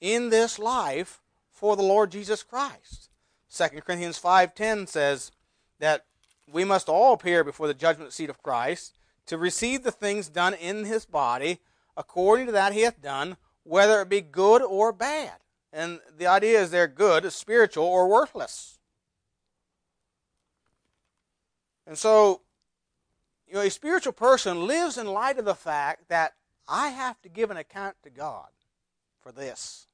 in 0.00 0.30
this 0.30 0.58
life 0.58 1.20
for 1.50 1.76
the 1.76 1.82
Lord 1.82 2.10
Jesus 2.10 2.42
Christ. 2.42 3.10
2 3.50 3.80
Corinthians 3.80 4.18
5:10 4.18 4.86
says 4.86 5.32
that 5.78 6.04
we 6.50 6.64
must 6.64 6.88
all 6.88 7.14
appear 7.14 7.42
before 7.42 7.66
the 7.66 7.74
judgment 7.74 8.12
seat 8.12 8.30
of 8.30 8.42
Christ 8.42 8.94
to 9.26 9.38
receive 9.38 9.82
the 9.82 9.90
things 9.90 10.28
done 10.28 10.54
in 10.54 10.84
his 10.84 11.06
body 11.06 11.60
according 11.96 12.46
to 12.46 12.52
that 12.52 12.72
he 12.72 12.82
hath 12.82 13.02
done, 13.02 13.36
whether 13.64 14.00
it 14.00 14.08
be 14.08 14.20
good 14.20 14.62
or 14.62 14.92
bad. 14.92 15.32
And 15.72 16.00
the 16.16 16.26
idea 16.26 16.60
is 16.60 16.70
they're 16.70 16.86
good, 16.86 17.30
spiritual, 17.32 17.84
or 17.84 18.08
worthless. 18.08 18.78
And 21.86 21.96
so, 21.96 22.42
you 23.46 23.54
know, 23.54 23.60
a 23.60 23.70
spiritual 23.70 24.12
person 24.12 24.66
lives 24.66 24.98
in 24.98 25.06
light 25.06 25.38
of 25.38 25.44
the 25.44 25.54
fact 25.54 26.08
that 26.08 26.34
I 26.66 26.88
have 26.88 27.20
to 27.22 27.28
give 27.28 27.50
an 27.50 27.56
account 27.56 27.96
to 28.02 28.10
God 28.10 28.48
for 29.20 29.32
this. 29.32 29.86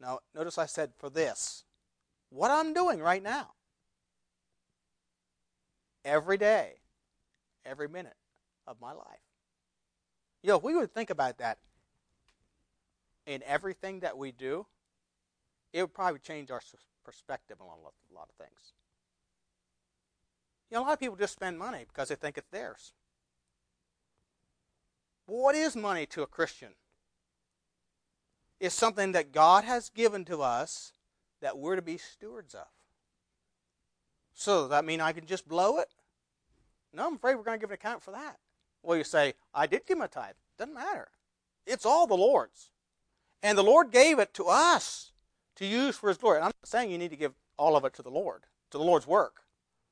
Now, 0.00 0.20
notice 0.34 0.58
I 0.58 0.66
said 0.66 0.92
for 0.96 1.10
this. 1.10 1.64
What 2.30 2.50
I'm 2.50 2.72
doing 2.72 3.00
right 3.00 3.22
now. 3.22 3.52
Every 6.04 6.36
day 6.36 6.78
every 7.64 7.88
minute 7.88 8.16
of 8.66 8.80
my 8.80 8.92
life. 8.92 9.06
You 10.42 10.50
know, 10.50 10.56
if 10.56 10.62
we 10.62 10.74
would 10.74 10.92
think 10.92 11.10
about 11.10 11.38
that 11.38 11.58
in 13.26 13.42
everything 13.44 14.00
that 14.00 14.16
we 14.16 14.32
do, 14.32 14.66
it 15.72 15.82
would 15.82 15.94
probably 15.94 16.20
change 16.20 16.50
our 16.50 16.60
perspective 17.04 17.58
on 17.60 17.66
a 17.66 18.14
lot 18.14 18.28
of 18.28 18.34
things. 18.36 18.72
You 20.70 20.76
know, 20.76 20.82
a 20.82 20.86
lot 20.86 20.92
of 20.94 21.00
people 21.00 21.16
just 21.16 21.34
spend 21.34 21.58
money 21.58 21.84
because 21.86 22.08
they 22.08 22.14
think 22.14 22.38
it's 22.38 22.48
theirs. 22.50 22.92
what 25.26 25.54
is 25.54 25.76
money 25.76 26.06
to 26.06 26.22
a 26.22 26.26
Christian? 26.26 26.70
It's 28.60 28.74
something 28.74 29.12
that 29.12 29.32
God 29.32 29.64
has 29.64 29.90
given 29.90 30.24
to 30.26 30.42
us 30.42 30.92
that 31.40 31.58
we're 31.58 31.76
to 31.76 31.82
be 31.82 31.98
stewards 31.98 32.54
of. 32.54 32.66
So 34.32 34.62
does 34.62 34.70
that 34.70 34.84
mean 34.84 35.00
I 35.00 35.12
can 35.12 35.26
just 35.26 35.48
blow 35.48 35.78
it? 35.78 35.88
No, 36.92 37.06
I'm 37.06 37.16
afraid 37.16 37.34
we're 37.34 37.42
going 37.42 37.58
to 37.58 37.60
give 37.60 37.70
an 37.70 37.74
account 37.74 38.02
for 38.02 38.12
that. 38.12 38.38
Well, 38.82 38.96
you 38.96 39.04
say, 39.04 39.34
I 39.54 39.66
did 39.66 39.86
give 39.86 39.98
my 39.98 40.06
tithe. 40.06 40.34
Doesn't 40.58 40.74
matter. 40.74 41.08
It's 41.66 41.86
all 41.86 42.06
the 42.06 42.16
Lord's. 42.16 42.70
And 43.44 43.58
the 43.58 43.62
Lord 43.62 43.92
gave 43.92 44.18
it 44.18 44.32
to 44.34 44.46
us 44.46 45.12
to 45.56 45.66
use 45.66 45.96
for 45.96 46.08
His 46.08 46.16
glory. 46.16 46.38
And 46.38 46.46
I'm 46.46 46.52
not 46.62 46.66
saying 46.66 46.90
you 46.90 46.96
need 46.96 47.10
to 47.10 47.16
give 47.16 47.34
all 47.58 47.76
of 47.76 47.84
it 47.84 47.92
to 47.94 48.02
the 48.02 48.10
Lord, 48.10 48.44
to 48.70 48.78
the 48.78 48.84
Lord's 48.84 49.06
work. 49.06 49.42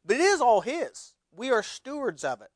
But 0.06 0.16
it 0.16 0.20
is 0.20 0.40
all 0.40 0.62
His. 0.62 1.12
We 1.30 1.50
are 1.50 1.62
stewards 1.62 2.24
of 2.24 2.40
it. 2.40 2.50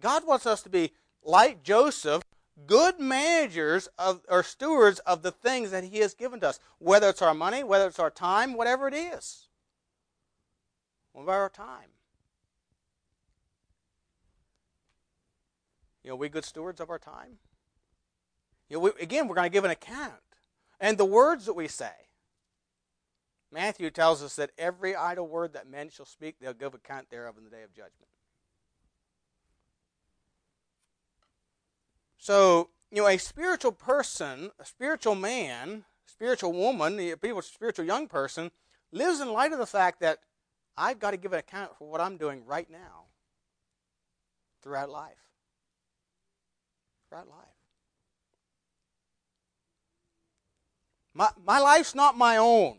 God 0.00 0.26
wants 0.26 0.46
us 0.46 0.62
to 0.62 0.70
be, 0.70 0.92
like 1.22 1.62
Joseph, 1.62 2.22
good 2.66 2.98
managers 2.98 3.86
of, 3.98 4.22
or 4.30 4.42
stewards 4.42 4.98
of 5.00 5.22
the 5.22 5.30
things 5.30 5.70
that 5.72 5.84
He 5.84 5.98
has 5.98 6.14
given 6.14 6.40
to 6.40 6.48
us, 6.48 6.58
whether 6.78 7.10
it's 7.10 7.22
our 7.22 7.34
money, 7.34 7.62
whether 7.62 7.86
it's 7.86 7.98
our 7.98 8.10
time, 8.10 8.54
whatever 8.54 8.88
it 8.88 8.94
is. 8.94 9.48
What 11.12 11.24
about 11.24 11.32
our 11.34 11.50
time? 11.50 11.90
You 16.02 16.10
know, 16.10 16.16
we 16.16 16.30
good 16.30 16.46
stewards 16.46 16.80
of 16.80 16.88
our 16.88 16.98
time? 16.98 17.38
You 18.68 18.76
know, 18.76 18.80
we, 18.80 18.90
again, 19.00 19.28
we're 19.28 19.34
going 19.34 19.50
to 19.50 19.52
give 19.52 19.64
an 19.64 19.70
account. 19.70 20.12
And 20.80 20.98
the 20.98 21.04
words 21.04 21.46
that 21.46 21.54
we 21.54 21.68
say. 21.68 21.92
Matthew 23.52 23.90
tells 23.90 24.22
us 24.22 24.34
that 24.36 24.50
every 24.58 24.96
idle 24.96 25.28
word 25.28 25.52
that 25.52 25.70
men 25.70 25.88
shall 25.88 26.06
speak, 26.06 26.40
they'll 26.40 26.52
give 26.52 26.74
account 26.74 27.08
thereof 27.10 27.36
in 27.38 27.44
the 27.44 27.50
day 27.50 27.62
of 27.62 27.72
judgment. 27.72 28.08
So, 32.18 32.70
you 32.90 33.02
know, 33.02 33.08
a 33.08 33.16
spiritual 33.18 33.70
person, 33.70 34.50
a 34.58 34.64
spiritual 34.64 35.14
man, 35.14 35.84
spiritual 36.06 36.52
woman, 36.52 36.98
a 36.98 37.16
people, 37.16 37.42
spiritual 37.42 37.84
young 37.84 38.08
person, 38.08 38.50
lives 38.90 39.20
in 39.20 39.32
light 39.32 39.52
of 39.52 39.58
the 39.58 39.66
fact 39.66 40.00
that 40.00 40.18
I've 40.76 40.98
got 40.98 41.12
to 41.12 41.16
give 41.16 41.32
an 41.32 41.38
account 41.38 41.76
for 41.78 41.88
what 41.88 42.00
I'm 42.00 42.16
doing 42.16 42.44
right 42.44 42.68
now 42.68 43.04
throughout 44.62 44.90
life 44.90 45.24
Throughout 47.08 47.28
life. 47.28 47.53
My, 51.14 51.28
my 51.46 51.60
life's 51.60 51.94
not 51.94 52.18
my 52.18 52.36
own. 52.36 52.78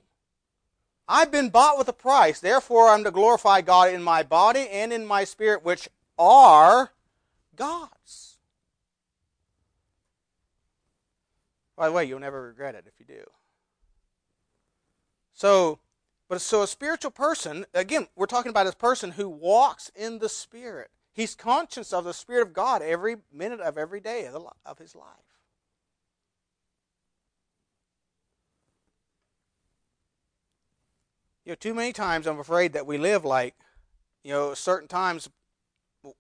I've 1.08 1.32
been 1.32 1.50
bought 1.50 1.78
with 1.78 1.88
a 1.88 1.94
price. 1.94 2.40
Therefore, 2.40 2.90
I'm 2.90 3.04
to 3.04 3.12
glorify 3.12 3.62
God 3.62 3.94
in 3.94 4.04
my 4.04 4.24
body 4.24 4.68
and 4.70 4.92
in 4.92 5.06
my 5.06 5.24
spirit, 5.24 5.64
which 5.64 5.88
are 6.18 6.92
God's. 7.56 8.38
By 11.76 11.88
the 11.88 11.94
way, 11.94 12.06
you'll 12.06 12.20
never 12.20 12.42
regret 12.42 12.76
it 12.76 12.86
if 12.88 12.94
you 13.00 13.06
do. 13.06 13.24
So, 15.34 15.80
but 16.28 16.42
so 16.42 16.64
a 16.64 16.68
spiritual 16.68 17.12
person, 17.12 17.66
again, 17.74 18.08
we're 18.16 18.26
talking 18.26 18.50
about 18.50 18.68
a 18.68 18.76
person 18.76 19.12
who 19.12 19.28
walks 19.28 19.92
in 19.96 20.20
the 20.20 20.30
Spirit. 20.30 20.90
He's 21.14 21.36
conscious 21.36 21.94
of 21.94 22.06
the 22.06 22.14
Spirit 22.14 22.48
of 22.48 22.54
God 22.54 22.82
every 22.82 23.18
minute 23.32 23.60
of 23.60 23.78
every 23.78 24.00
day 24.00 24.28
of 24.66 24.78
his 24.78 24.96
life. 24.96 25.35
You 31.46 31.52
know, 31.52 31.56
too 31.56 31.74
many 31.74 31.94
times 31.94 32.28
I'm 32.28 32.40
afraid 32.40 32.74
that 32.74 32.88
we 32.88 32.98
live 32.98 33.24
like, 33.24 33.56
you 34.24 34.32
know, 34.32 34.54
certain 34.54 34.88
times, 34.88 35.30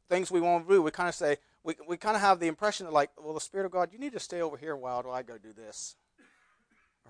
things 0.08 0.30
we 0.30 0.40
want 0.40 0.68
to 0.68 0.74
do, 0.76 0.82
we 0.82 0.92
kind 0.92 1.10
of 1.10 1.16
say, 1.16 1.38
we, 1.64 1.76
we 1.88 1.98
kind 1.98 2.16
of 2.16 2.22
have 2.22 2.40
the 2.40 2.48
impression 2.48 2.86
that, 2.86 2.94
like, 2.94 3.10
well, 3.18 3.34
the 3.34 3.42
Spirit 3.42 3.66
of 3.66 3.72
God, 3.72 3.90
you 3.92 3.98
need 3.98 4.14
to 4.14 4.20
stay 4.20 4.42
over 4.42 4.56
here 4.56 4.74
a 4.74 4.78
while 4.78 5.04
I 5.12 5.24
go 5.24 5.38
do 5.38 5.52
this. 5.52 5.96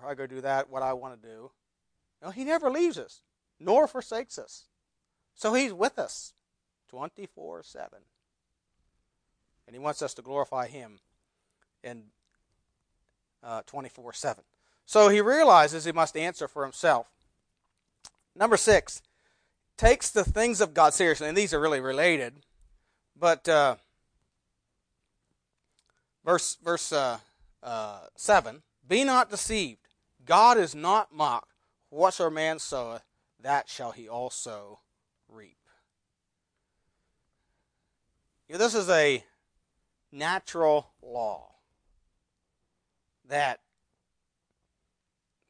Or 0.00 0.08
I 0.08 0.14
go 0.14 0.26
do 0.26 0.40
that, 0.40 0.70
what 0.70 0.82
I 0.82 0.94
want 0.94 1.20
to 1.20 1.28
do. 1.28 1.50
No, 2.22 2.30
He 2.30 2.44
never 2.44 2.70
leaves 2.70 2.98
us, 2.98 3.20
nor 3.60 3.86
forsakes 3.86 4.38
us. 4.38 4.64
So 5.34 5.52
He's 5.52 5.72
with 5.72 5.98
us. 5.98 6.32
24 6.88 7.62
7. 7.62 7.98
And 9.66 9.74
he 9.74 9.80
wants 9.80 10.02
us 10.02 10.14
to 10.14 10.22
glorify 10.22 10.68
him 10.68 11.00
in 11.82 12.04
uh, 13.42 13.62
24 13.66 14.12
7. 14.12 14.44
So 14.84 15.08
he 15.08 15.20
realizes 15.20 15.84
he 15.84 15.92
must 15.92 16.16
answer 16.16 16.46
for 16.46 16.62
himself. 16.62 17.08
Number 18.36 18.56
six, 18.56 19.02
takes 19.76 20.10
the 20.10 20.24
things 20.24 20.60
of 20.60 20.74
God 20.74 20.94
seriously. 20.94 21.28
And 21.28 21.36
these 21.36 21.54
are 21.54 21.60
really 21.60 21.80
related. 21.80 22.34
But 23.18 23.48
uh, 23.48 23.76
verse, 26.24 26.56
verse 26.62 26.92
uh, 26.92 27.18
uh, 27.62 28.00
7 28.16 28.62
Be 28.86 29.04
not 29.04 29.30
deceived. 29.30 29.80
God 30.24 30.58
is 30.58 30.74
not 30.74 31.14
mocked. 31.14 31.52
Whatsoever 31.88 32.30
man 32.30 32.58
soweth, 32.58 33.04
that 33.40 33.68
shall 33.68 33.92
he 33.92 34.08
also 34.08 34.80
reap. 35.28 35.56
You 38.48 38.54
know, 38.54 38.58
this 38.58 38.74
is 38.74 38.90
a 38.90 39.24
natural 40.12 40.90
law 41.00 41.52
that 43.28 43.60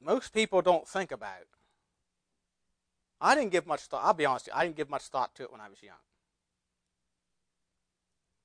most 0.00 0.32
people 0.32 0.62
don't 0.62 0.86
think 0.86 1.10
about. 1.10 1.46
I 3.20 3.34
didn't 3.34 3.52
give 3.52 3.66
much 3.66 3.82
thought. 3.82 4.04
I'll 4.04 4.12
be 4.12 4.26
honest, 4.26 4.46
you, 4.46 4.52
I 4.54 4.64
didn't 4.64 4.76
give 4.76 4.90
much 4.90 5.04
thought 5.04 5.34
to 5.36 5.42
it 5.44 5.52
when 5.52 5.60
I 5.60 5.68
was 5.68 5.82
young. 5.82 5.96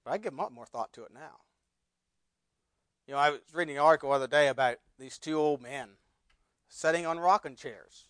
But 0.03 0.11
I 0.11 0.17
give 0.17 0.33
much 0.33 0.51
more 0.51 0.65
thought 0.65 0.93
to 0.93 1.03
it 1.03 1.13
now. 1.13 1.41
You 3.05 3.13
know, 3.13 3.19
I 3.19 3.31
was 3.31 3.41
reading 3.53 3.77
an 3.77 3.83
article 3.83 4.09
the 4.09 4.15
other 4.15 4.27
day 4.27 4.47
about 4.47 4.77
these 4.97 5.17
two 5.17 5.37
old 5.37 5.61
men 5.61 5.89
sitting 6.69 7.05
on 7.05 7.19
rocking 7.19 7.55
chairs. 7.55 8.07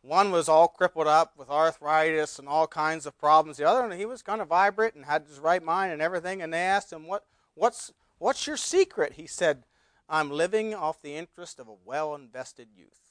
one 0.00 0.30
was 0.30 0.48
all 0.48 0.68
crippled 0.68 1.06
up 1.06 1.36
with 1.36 1.50
arthritis 1.50 2.38
and 2.38 2.48
all 2.48 2.66
kinds 2.66 3.06
of 3.06 3.18
problems. 3.18 3.56
The 3.56 3.68
other, 3.68 3.82
one, 3.82 3.98
he 3.98 4.06
was 4.06 4.22
kind 4.22 4.40
of 4.40 4.48
vibrant 4.48 4.94
and 4.94 5.04
had 5.04 5.24
his 5.26 5.38
right 5.38 5.62
mind 5.62 5.92
and 5.92 6.00
everything. 6.00 6.40
And 6.40 6.52
they 6.54 6.60
asked 6.60 6.92
him, 6.92 7.06
"What, 7.06 7.24
what's, 7.54 7.92
what's 8.18 8.46
your 8.46 8.56
secret?" 8.56 9.14
He 9.14 9.26
said, 9.26 9.64
"I'm 10.08 10.30
living 10.30 10.74
off 10.74 11.02
the 11.02 11.16
interest 11.16 11.58
of 11.58 11.68
a 11.68 11.76
well-invested 11.84 12.68
youth." 12.74 13.05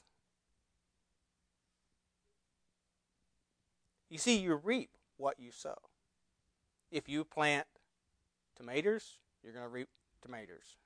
You 4.08 4.18
see, 4.18 4.36
you 4.36 4.54
reap 4.54 4.90
what 5.16 5.40
you 5.40 5.50
sow. 5.50 5.76
If 6.90 7.08
you 7.08 7.24
plant 7.24 7.66
tomatoes, 8.56 9.18
you're 9.42 9.52
going 9.52 9.64
to 9.64 9.70
reap 9.70 9.88
tomatoes. 10.22 10.76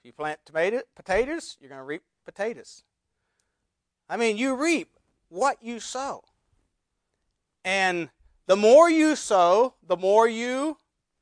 If 0.00 0.06
you 0.06 0.12
plant 0.12 0.40
tomato, 0.44 0.82
potatoes, 0.94 1.56
you're 1.60 1.68
going 1.68 1.80
to 1.80 1.84
reap 1.84 2.02
potatoes. 2.24 2.84
I 4.08 4.16
mean, 4.16 4.36
you 4.36 4.54
reap 4.54 4.96
what 5.28 5.58
you 5.62 5.80
sow. 5.80 6.24
And 7.64 8.08
the 8.46 8.56
more 8.56 8.88
you 8.88 9.16
sow, 9.16 9.74
the 9.86 9.96
more 9.96 10.26
you 10.26 10.78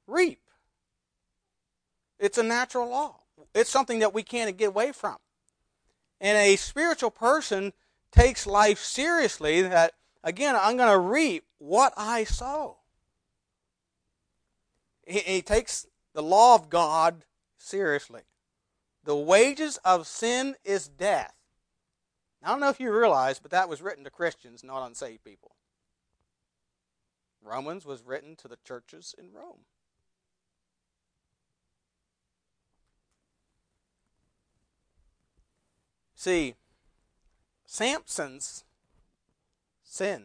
reap. 0.07 0.41
It's 2.19 2.39
a 2.39 2.43
natural 2.43 2.89
law. 2.89 3.21
It's 3.55 3.71
something 3.71 3.99
that 4.01 4.15
we 4.15 4.23
can't 4.23 4.57
get 4.57 4.69
away 4.69 4.93
from. 4.93 5.17
And 6.21 6.37
a 6.37 6.57
spiritual 6.57 7.11
person 7.11 7.73
takes 8.11 8.47
life 8.47 8.79
seriously 8.79 9.63
that, 9.63 9.93
again, 10.29 10.55
I'm 10.61 10.77
going 10.77 10.93
to 10.93 10.99
reap 10.99 11.45
what 11.57 11.95
I 11.97 12.25
sow. 12.25 12.77
He, 15.07 15.21
he 15.21 15.43
takes 15.43 15.87
the 16.13 16.23
law 16.23 16.55
of 16.55 16.69
God 16.69 17.25
seriously. 17.57 18.23
The 19.05 19.17
wages 19.17 19.79
of 19.87 20.07
sin 20.07 20.55
is 20.65 20.87
death. 20.87 21.35
I 22.43 22.51
don't 22.51 22.61
know 22.61 22.69
if 22.69 22.79
you 22.79 22.93
realize, 22.93 23.39
but 23.39 23.51
that 23.53 23.71
was 23.71 23.81
written 23.81 24.05
to 24.05 24.11
Christians, 24.11 24.63
not 24.63 24.87
unsaved 24.87 25.25
people. 25.25 25.53
Romans 27.43 27.87
was 27.87 28.05
written 28.05 28.37
to 28.37 28.49
the 28.49 28.59
churches 28.65 29.15
in 29.19 29.33
Rome. 29.33 29.65
See, 36.15 36.55
Samson's 37.65 38.65
sin 39.99 40.23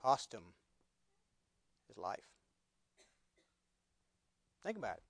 cost 0.00 0.32
him 0.32 0.54
his 1.88 1.98
life. 1.98 2.28
Think 4.64 4.78
about 4.78 4.98
it. 4.98 5.02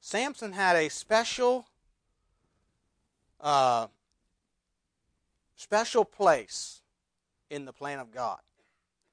Samson 0.00 0.52
had 0.52 0.76
a 0.76 0.88
special 0.88 1.66
uh, 3.40 3.88
special 5.56 6.04
place 6.04 6.82
in 7.50 7.64
the 7.64 7.72
plan 7.72 7.98
of 7.98 8.12
God. 8.12 8.38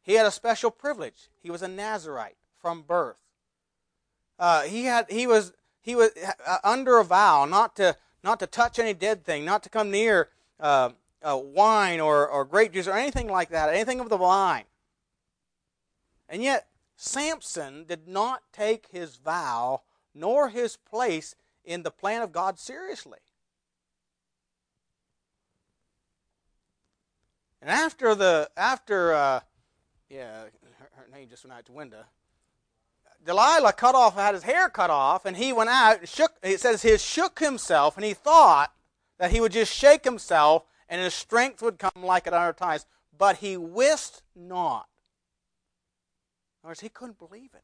He 0.04 0.14
had 0.14 0.28
a 0.28 0.32
special 0.32 0.70
privilege. 0.70 1.30
He 1.42 1.50
was 1.50 1.64
a 1.64 1.68
Nazarite 1.68 2.38
from 2.62 2.84
birth. 2.84 3.18
Uh, 4.38 4.62
he 4.62 4.86
had 4.86 5.10
he 5.10 5.26
was 5.26 5.54
he 5.82 5.96
was 5.96 6.12
uh, 6.46 6.58
under 6.64 7.00
a 7.00 7.04
vow 7.04 7.46
not 7.46 7.76
to 7.78 7.98
not 8.24 8.40
to 8.42 8.46
touch 8.46 8.78
any 8.78 8.94
dead 8.94 9.26
thing, 9.26 9.44
not 9.44 9.64
to 9.64 9.70
come 9.70 9.90
near 9.90 10.30
uh, 10.60 10.92
uh, 11.24 11.38
wine 11.38 12.00
or, 12.00 12.28
or 12.28 12.46
grape 12.46 12.74
juice 12.74 12.88
or 12.88 12.98
anything 12.98 13.28
like 13.28 13.50
that, 13.50 13.70
anything 13.70 14.00
of 14.00 14.10
the 14.10 14.18
vine. 14.18 14.66
And 16.30 16.44
yet 16.44 16.68
Samson 16.96 17.86
did 17.86 18.08
not 18.08 18.42
take 18.52 18.88
his 18.92 19.18
vow 19.18 19.82
nor 20.14 20.50
his 20.50 20.78
place 20.78 21.36
in 21.64 21.84
the 21.84 21.92
plan 21.92 22.22
of 22.22 22.32
God 22.32 22.60
seriously. 22.60 23.20
And 27.62 27.72
after 27.72 28.14
the 28.14 28.50
after 28.58 29.14
uh, 29.14 29.40
yeah, 30.10 30.44
her, 30.80 30.90
her, 30.96 31.08
name 31.12 31.30
just 31.30 31.46
went 31.46 31.58
out 31.58 31.66
the 31.66 31.72
window. 31.72 32.04
Delilah 33.26 33.72
cut 33.72 33.96
off, 33.96 34.16
had 34.16 34.34
his 34.34 34.44
hair 34.44 34.68
cut 34.68 34.90
off, 34.90 35.26
and 35.26 35.38
he 35.38 35.54
went 35.54 35.70
out 35.70 36.00
and 36.00 36.10
shook. 36.10 36.34
It 36.44 36.60
says 36.60 36.82
he 36.82 36.98
shook 36.98 37.40
himself, 37.40 37.96
and 37.96 38.06
he 38.06 38.14
thought 38.14 38.74
that 39.18 39.32
he 39.32 39.40
would 39.40 39.54
just 39.54 39.74
shake 39.74 40.04
himself, 40.04 40.66
and 40.90 41.02
his 41.02 41.14
strength 41.14 41.62
would 41.62 41.80
come 41.80 42.04
like 42.04 42.28
at 42.28 42.34
other 42.34 42.54
times. 42.54 42.86
But 43.18 43.38
he 43.38 43.58
wist 43.58 44.24
not. 44.36 44.88
In 46.62 46.68
other 46.68 46.72
words, 46.72 46.80
he 46.82 46.90
couldn't 46.90 47.20
believe 47.20 47.54
it 47.54 47.64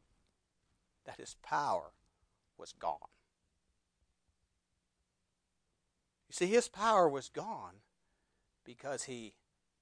that 1.06 1.20
his 1.20 1.36
power 1.42 1.92
was 2.58 2.74
gone. 2.74 2.98
You 6.28 6.34
see, 6.34 6.46
his 6.48 6.68
power 6.68 7.10
was 7.10 7.30
gone 7.30 7.76
because 8.64 9.04
he 9.04 9.34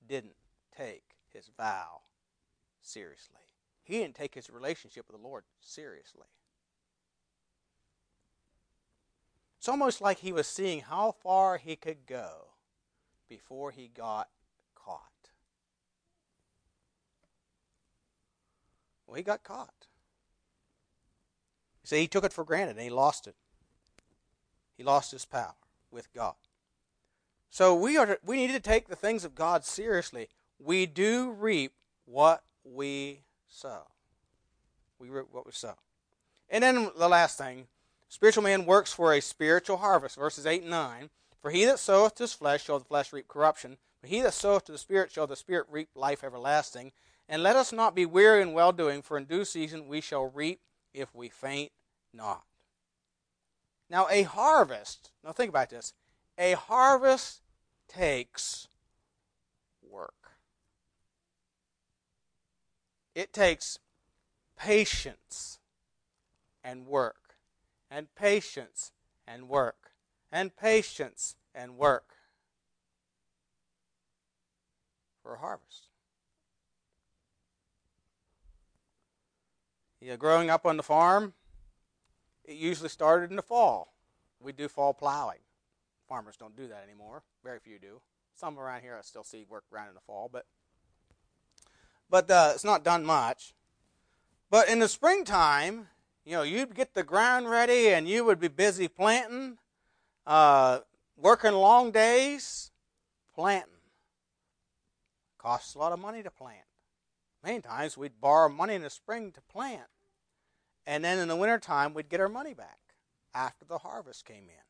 didn't 0.07 0.35
take 0.75 1.15
his 1.33 1.49
vow 1.57 2.01
seriously. 2.81 3.35
He 3.83 3.99
didn't 3.99 4.15
take 4.15 4.35
his 4.35 4.49
relationship 4.49 5.05
with 5.07 5.21
the 5.21 5.27
Lord 5.27 5.43
seriously. 5.59 6.27
It's 9.57 9.67
almost 9.67 9.99
like 9.99 10.19
he 10.19 10.31
was 10.31 10.47
seeing 10.47 10.81
how 10.81 11.11
far 11.11 11.57
he 11.57 11.75
could 11.75 12.05
go 12.05 12.49
before 13.29 13.71
he 13.71 13.87
got 13.87 14.29
caught. 14.75 15.01
Well, 19.05 19.15
he 19.15 19.23
got 19.23 19.43
caught. 19.43 19.87
See, 21.83 22.01
he 22.01 22.07
took 22.07 22.25
it 22.25 22.33
for 22.33 22.43
granted 22.43 22.75
and 22.75 22.83
he 22.83 22.89
lost 22.89 23.27
it. 23.27 23.35
He 24.75 24.83
lost 24.83 25.11
his 25.11 25.25
power 25.25 25.55
with 25.89 26.13
God. 26.13 26.35
So 27.49 27.73
we 27.73 27.97
are 27.97 28.19
we 28.25 28.35
need 28.35 28.51
to 28.51 28.59
take 28.59 28.87
the 28.87 28.95
things 28.95 29.23
of 29.23 29.33
God 29.33 29.63
seriously. 29.63 30.27
We 30.59 30.85
do 30.85 31.31
reap 31.31 31.71
what 32.05 32.43
we 32.63 33.21
sow. 33.47 33.83
We 34.99 35.09
reap 35.09 35.27
what 35.31 35.45
we 35.45 35.53
sow. 35.53 35.75
And 36.49 36.63
then 36.63 36.91
the 36.97 37.07
last 37.07 37.37
thing, 37.37 37.67
spiritual 38.09 38.43
man 38.43 38.65
works 38.65 38.93
for 38.93 39.13
a 39.13 39.21
spiritual 39.21 39.77
harvest. 39.77 40.17
Verses 40.17 40.45
8 40.45 40.61
and 40.61 40.71
9. 40.71 41.09
For 41.41 41.51
he 41.51 41.65
that 41.65 41.79
soweth 41.79 42.15
to 42.15 42.23
his 42.23 42.33
flesh 42.33 42.63
shall 42.65 42.79
the 42.79 42.85
flesh 42.85 43.13
reap 43.13 43.27
corruption, 43.27 43.77
but 44.01 44.09
he 44.09 44.21
that 44.21 44.33
soweth 44.33 44.65
to 44.65 44.71
the 44.71 44.77
Spirit 44.77 45.11
shall 45.11 45.27
the 45.27 45.35
Spirit 45.35 45.67
reap 45.69 45.89
life 45.95 46.23
everlasting. 46.23 46.91
And 47.29 47.43
let 47.43 47.55
us 47.55 47.73
not 47.73 47.95
be 47.95 48.05
weary 48.05 48.41
in 48.41 48.53
well 48.53 48.71
doing, 48.71 49.01
for 49.01 49.17
in 49.17 49.25
due 49.25 49.45
season 49.45 49.87
we 49.87 50.01
shall 50.01 50.29
reap 50.29 50.61
if 50.93 51.13
we 51.13 51.29
faint 51.29 51.71
not. 52.13 52.43
Now, 53.89 54.07
a 54.09 54.23
harvest, 54.23 55.11
now 55.23 55.31
think 55.31 55.49
about 55.49 55.69
this. 55.69 55.93
A 56.37 56.53
harvest 56.53 57.41
takes 57.87 58.67
work. 59.81 60.13
It 63.15 63.33
takes 63.33 63.79
patience 64.57 65.59
and 66.63 66.85
work, 66.85 67.35
and 67.89 68.13
patience 68.15 68.91
and 69.25 69.47
work, 69.47 69.86
and 70.31 70.55
patience 70.55 71.35
and 71.53 71.77
work 71.77 72.13
for 75.21 75.35
a 75.35 75.39
harvest. 75.39 75.87
Yeah, 79.99 80.15
growing 80.15 80.49
up 80.49 80.65
on 80.65 80.77
the 80.77 80.83
farm, 80.83 81.33
it 82.45 82.55
usually 82.55 82.89
started 82.89 83.29
in 83.29 83.35
the 83.35 83.41
fall. 83.41 83.93
We 84.39 84.51
do 84.51 84.67
fall 84.67 84.93
plowing. 84.93 85.39
Farmers 86.07 86.37
don't 86.37 86.55
do 86.55 86.67
that 86.67 86.83
anymore. 86.83 87.23
Very 87.43 87.59
few 87.59 87.79
do. 87.79 88.01
Some 88.33 88.59
around 88.59 88.81
here 88.81 88.95
I 88.97 89.01
still 89.01 89.23
see 89.23 89.45
work 89.49 89.65
around 89.73 89.89
in 89.89 89.95
the 89.95 90.01
fall, 90.01 90.29
but 90.31 90.45
but 92.09 92.29
uh, 92.31 92.51
it's 92.53 92.63
not 92.63 92.83
done 92.83 93.03
much. 93.03 93.53
But 94.49 94.69
in 94.69 94.79
the 94.79 94.87
springtime, 94.87 95.87
you 96.23 96.33
know, 96.33 96.43
you'd 96.43 96.75
get 96.75 96.93
the 96.93 97.03
ground 97.03 97.49
ready 97.49 97.89
and 97.89 98.07
you 98.07 98.23
would 98.23 98.39
be 98.39 98.47
busy 98.47 98.87
planting, 98.87 99.57
uh, 100.27 100.79
working 101.15 101.53
long 101.53 101.91
days, 101.91 102.69
planting. 103.33 103.71
Costs 105.39 105.73
a 105.73 105.79
lot 105.79 105.93
of 105.93 105.99
money 105.99 106.21
to 106.21 106.29
plant. 106.29 106.65
Many 107.43 107.61
times 107.61 107.97
we'd 107.97 108.19
borrow 108.19 108.49
money 108.49 108.75
in 108.75 108.81
the 108.81 108.89
spring 108.89 109.31
to 109.31 109.41
plant. 109.41 109.87
And 110.85 111.03
then 111.03 111.17
in 111.19 111.27
the 111.27 111.35
wintertime, 111.35 111.93
we'd 111.93 112.09
get 112.09 112.19
our 112.19 112.29
money 112.29 112.53
back 112.53 112.79
after 113.33 113.65
the 113.65 113.79
harvest 113.79 114.25
came 114.25 114.43
in. 114.43 114.65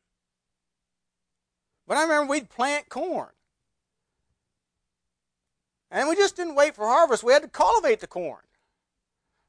But 1.86 1.96
I 1.96 2.02
remember 2.02 2.30
we'd 2.30 2.50
plant 2.50 2.88
corn. 2.88 3.30
And 5.90 6.08
we 6.08 6.16
just 6.16 6.36
didn't 6.36 6.54
wait 6.54 6.76
for 6.76 6.86
harvest. 6.86 7.24
We 7.24 7.32
had 7.32 7.42
to 7.42 7.48
cultivate 7.48 8.00
the 8.00 8.06
corn. 8.06 8.42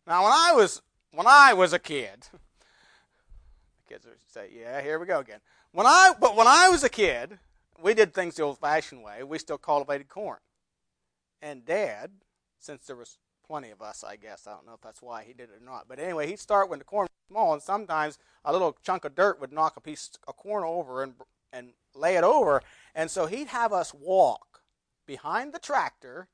Now, 0.08 0.24
when 0.24 0.32
I 0.32 0.54
was 0.56 0.82
when 1.12 1.28
I 1.28 1.54
was 1.54 1.74
a 1.74 1.80
kid, 1.80 2.28
the 2.32 3.93
kids 3.93 4.06
would 4.06 4.15
say, 4.26 4.50
"Yeah, 4.58 4.82
here 4.82 4.98
we 4.98 5.06
go 5.06 5.19
again." 5.19 5.41
When 5.71 5.86
I 5.86 6.13
but 6.19 6.36
when 6.36 6.47
I 6.47 6.69
was 6.69 6.84
a 6.84 6.89
kid, 6.89 7.38
we 7.82 7.93
did 7.93 8.13
things 8.13 8.36
the 8.36 8.43
old-fashioned 8.43 9.03
way. 9.03 9.23
We 9.23 9.38
still 9.38 9.58
cultivated 9.58 10.10
corn. 10.10 10.39
And 11.41 11.63
Dad, 11.63 12.12
since 12.60 12.86
there 12.86 12.95
was 12.95 13.17
plenty 13.45 13.69
of 13.69 13.82
us, 13.82 14.03
I 14.03 14.15
guess. 14.15 14.47
I 14.47 14.51
don't 14.51 14.65
know 14.65 14.73
if 14.73 14.82
that's 14.82 15.01
why 15.01 15.23
he 15.23 15.34
did 15.34 15.49
it 15.49 15.62
or 15.62 15.65
not. 15.65 15.86
But 15.88 15.99
anyway, 15.99 16.27
he'd 16.27 16.39
start 16.39 16.69
when 16.69 16.79
the 16.79 16.86
corn 16.86 17.03
was 17.03 17.27
small, 17.27 17.53
and 17.53 17.62
sometimes 17.62 18.17
a 18.43 18.51
little 18.51 18.77
chunk 18.84 19.05
of 19.05 19.15
dirt 19.15 19.39
would 19.39 19.53
knock 19.53 19.77
a 19.77 19.82
piece 19.82 20.12
of 20.27 20.38
corn 20.38 20.63
over 20.63 21.03
and 21.03 21.13
and 21.51 21.73
lay 21.95 22.15
it 22.15 22.23
over. 22.23 22.62
And 22.95 23.10
so 23.10 23.25
he'd 23.25 23.47
have 23.47 23.73
us 23.73 23.93
walk 23.93 24.62
behind 25.05 25.53
the 25.53 25.60
tractor, 25.60 26.27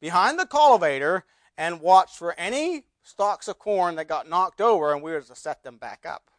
behind 0.00 0.38
the 0.38 0.46
cultivator, 0.46 1.24
and 1.56 1.80
watch 1.80 2.16
for 2.16 2.38
any 2.38 2.84
stalks 3.02 3.48
of 3.48 3.58
corn 3.58 3.96
that 3.96 4.08
got 4.08 4.28
knocked 4.28 4.60
over, 4.60 4.92
and 4.92 5.02
we 5.02 5.12
were 5.12 5.20
to 5.20 5.34
set 5.34 5.62
them 5.62 5.76
back 5.76 6.04
up. 6.06 6.30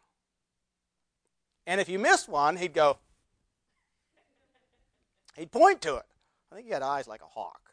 And 1.66 1.80
if 1.80 1.88
you 1.88 1.98
missed 1.98 2.28
one, 2.28 2.56
he'd 2.56 2.74
go, 2.74 2.98
he'd 5.36 5.52
point 5.52 5.80
to 5.82 5.96
it. 5.96 6.06
I 6.50 6.54
think 6.54 6.66
he 6.66 6.72
had 6.72 6.82
eyes 6.82 7.06
like 7.06 7.22
a 7.22 7.26
hawk. 7.26 7.72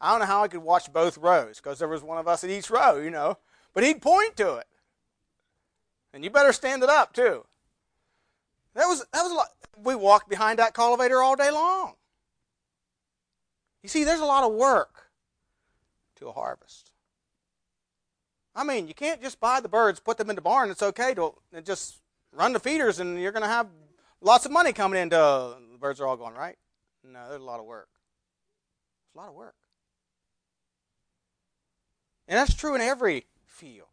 I 0.00 0.10
don't 0.10 0.20
know 0.20 0.26
how 0.26 0.44
I 0.44 0.48
could 0.48 0.62
watch 0.62 0.92
both 0.92 1.18
rows 1.18 1.56
because 1.56 1.78
there 1.78 1.88
was 1.88 2.02
one 2.02 2.18
of 2.18 2.28
us 2.28 2.44
at 2.44 2.50
each 2.50 2.70
row, 2.70 2.96
you 2.96 3.10
know. 3.10 3.38
But 3.74 3.84
he'd 3.84 4.00
point 4.00 4.36
to 4.36 4.56
it. 4.56 4.66
And 6.12 6.24
you 6.24 6.30
better 6.30 6.52
stand 6.52 6.82
it 6.82 6.88
up 6.88 7.12
too. 7.12 7.44
That 8.74 8.86
was 8.86 9.00
that 9.12 9.22
was 9.22 9.32
a 9.32 9.34
lot. 9.34 9.48
We 9.82 9.94
walked 9.94 10.28
behind 10.28 10.58
that 10.58 10.74
cultivator 10.74 11.22
all 11.22 11.36
day 11.36 11.50
long. 11.50 11.94
You 13.82 13.88
see, 13.88 14.04
there's 14.04 14.20
a 14.20 14.24
lot 14.24 14.44
of 14.44 14.52
work 14.54 15.10
to 16.16 16.28
a 16.28 16.32
harvest. 16.32 16.92
I 18.54 18.64
mean, 18.64 18.88
you 18.88 18.94
can't 18.94 19.22
just 19.22 19.38
buy 19.38 19.60
the 19.60 19.68
birds, 19.68 20.00
put 20.00 20.18
them 20.18 20.30
in 20.30 20.36
the 20.36 20.42
barn. 20.42 20.70
It's 20.70 20.82
okay 20.82 21.14
to 21.14 21.34
and 21.52 21.64
just 21.64 21.98
run 22.38 22.52
the 22.52 22.60
feeders, 22.60 23.00
and 23.00 23.20
you're 23.20 23.32
going 23.32 23.42
to 23.42 23.48
have 23.48 23.66
lots 24.20 24.46
of 24.46 24.52
money 24.52 24.72
coming 24.72 25.02
in. 25.02 25.10
To, 25.10 25.56
the 25.72 25.78
birds 25.78 26.00
are 26.00 26.06
all 26.06 26.16
going 26.16 26.34
right. 26.34 26.56
No, 27.04 27.28
there's 27.28 27.42
a 27.42 27.44
lot 27.44 27.60
of 27.60 27.66
work. 27.66 27.88
It's 29.06 29.16
a 29.16 29.18
lot 29.18 29.28
of 29.28 29.34
work, 29.34 29.56
and 32.28 32.38
that's 32.38 32.54
true 32.54 32.74
in 32.74 32.80
every 32.80 33.26
field. 33.44 33.88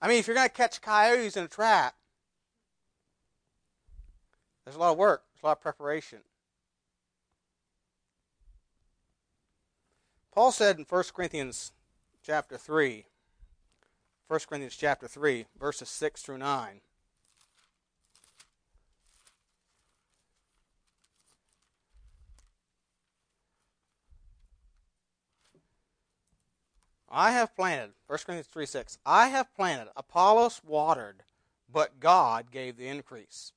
I 0.00 0.08
mean, 0.08 0.18
if 0.18 0.26
you're 0.26 0.36
going 0.36 0.48
to 0.48 0.54
catch 0.54 0.80
coyotes 0.80 1.36
in 1.36 1.44
a 1.44 1.48
trap, 1.48 1.94
there's 4.64 4.76
a 4.76 4.80
lot 4.80 4.92
of 4.92 4.98
work. 4.98 5.24
There's 5.34 5.42
a 5.42 5.46
lot 5.46 5.58
of 5.58 5.62
preparation. 5.62 6.18
Paul 10.32 10.52
said 10.52 10.78
in 10.78 10.84
1 10.88 11.04
Corinthians 11.12 11.72
chapter 12.22 12.56
3, 12.56 13.06
1 14.28 14.40
Corinthians 14.48 14.76
chapter 14.76 15.08
3, 15.08 15.46
verses 15.58 15.88
6 15.88 16.22
through 16.22 16.38
9. 16.38 16.80
I 27.10 27.32
have 27.32 27.56
planted, 27.56 27.92
1 28.06 28.18
Corinthians 28.26 28.48
3 28.48 28.66
6, 28.66 28.98
I 29.06 29.28
have 29.28 29.54
planted, 29.54 29.88
Apollos 29.96 30.60
watered, 30.64 31.22
but 31.70 32.00
God 32.00 32.50
gave 32.50 32.76
the 32.76 32.88
increase. 32.88 33.52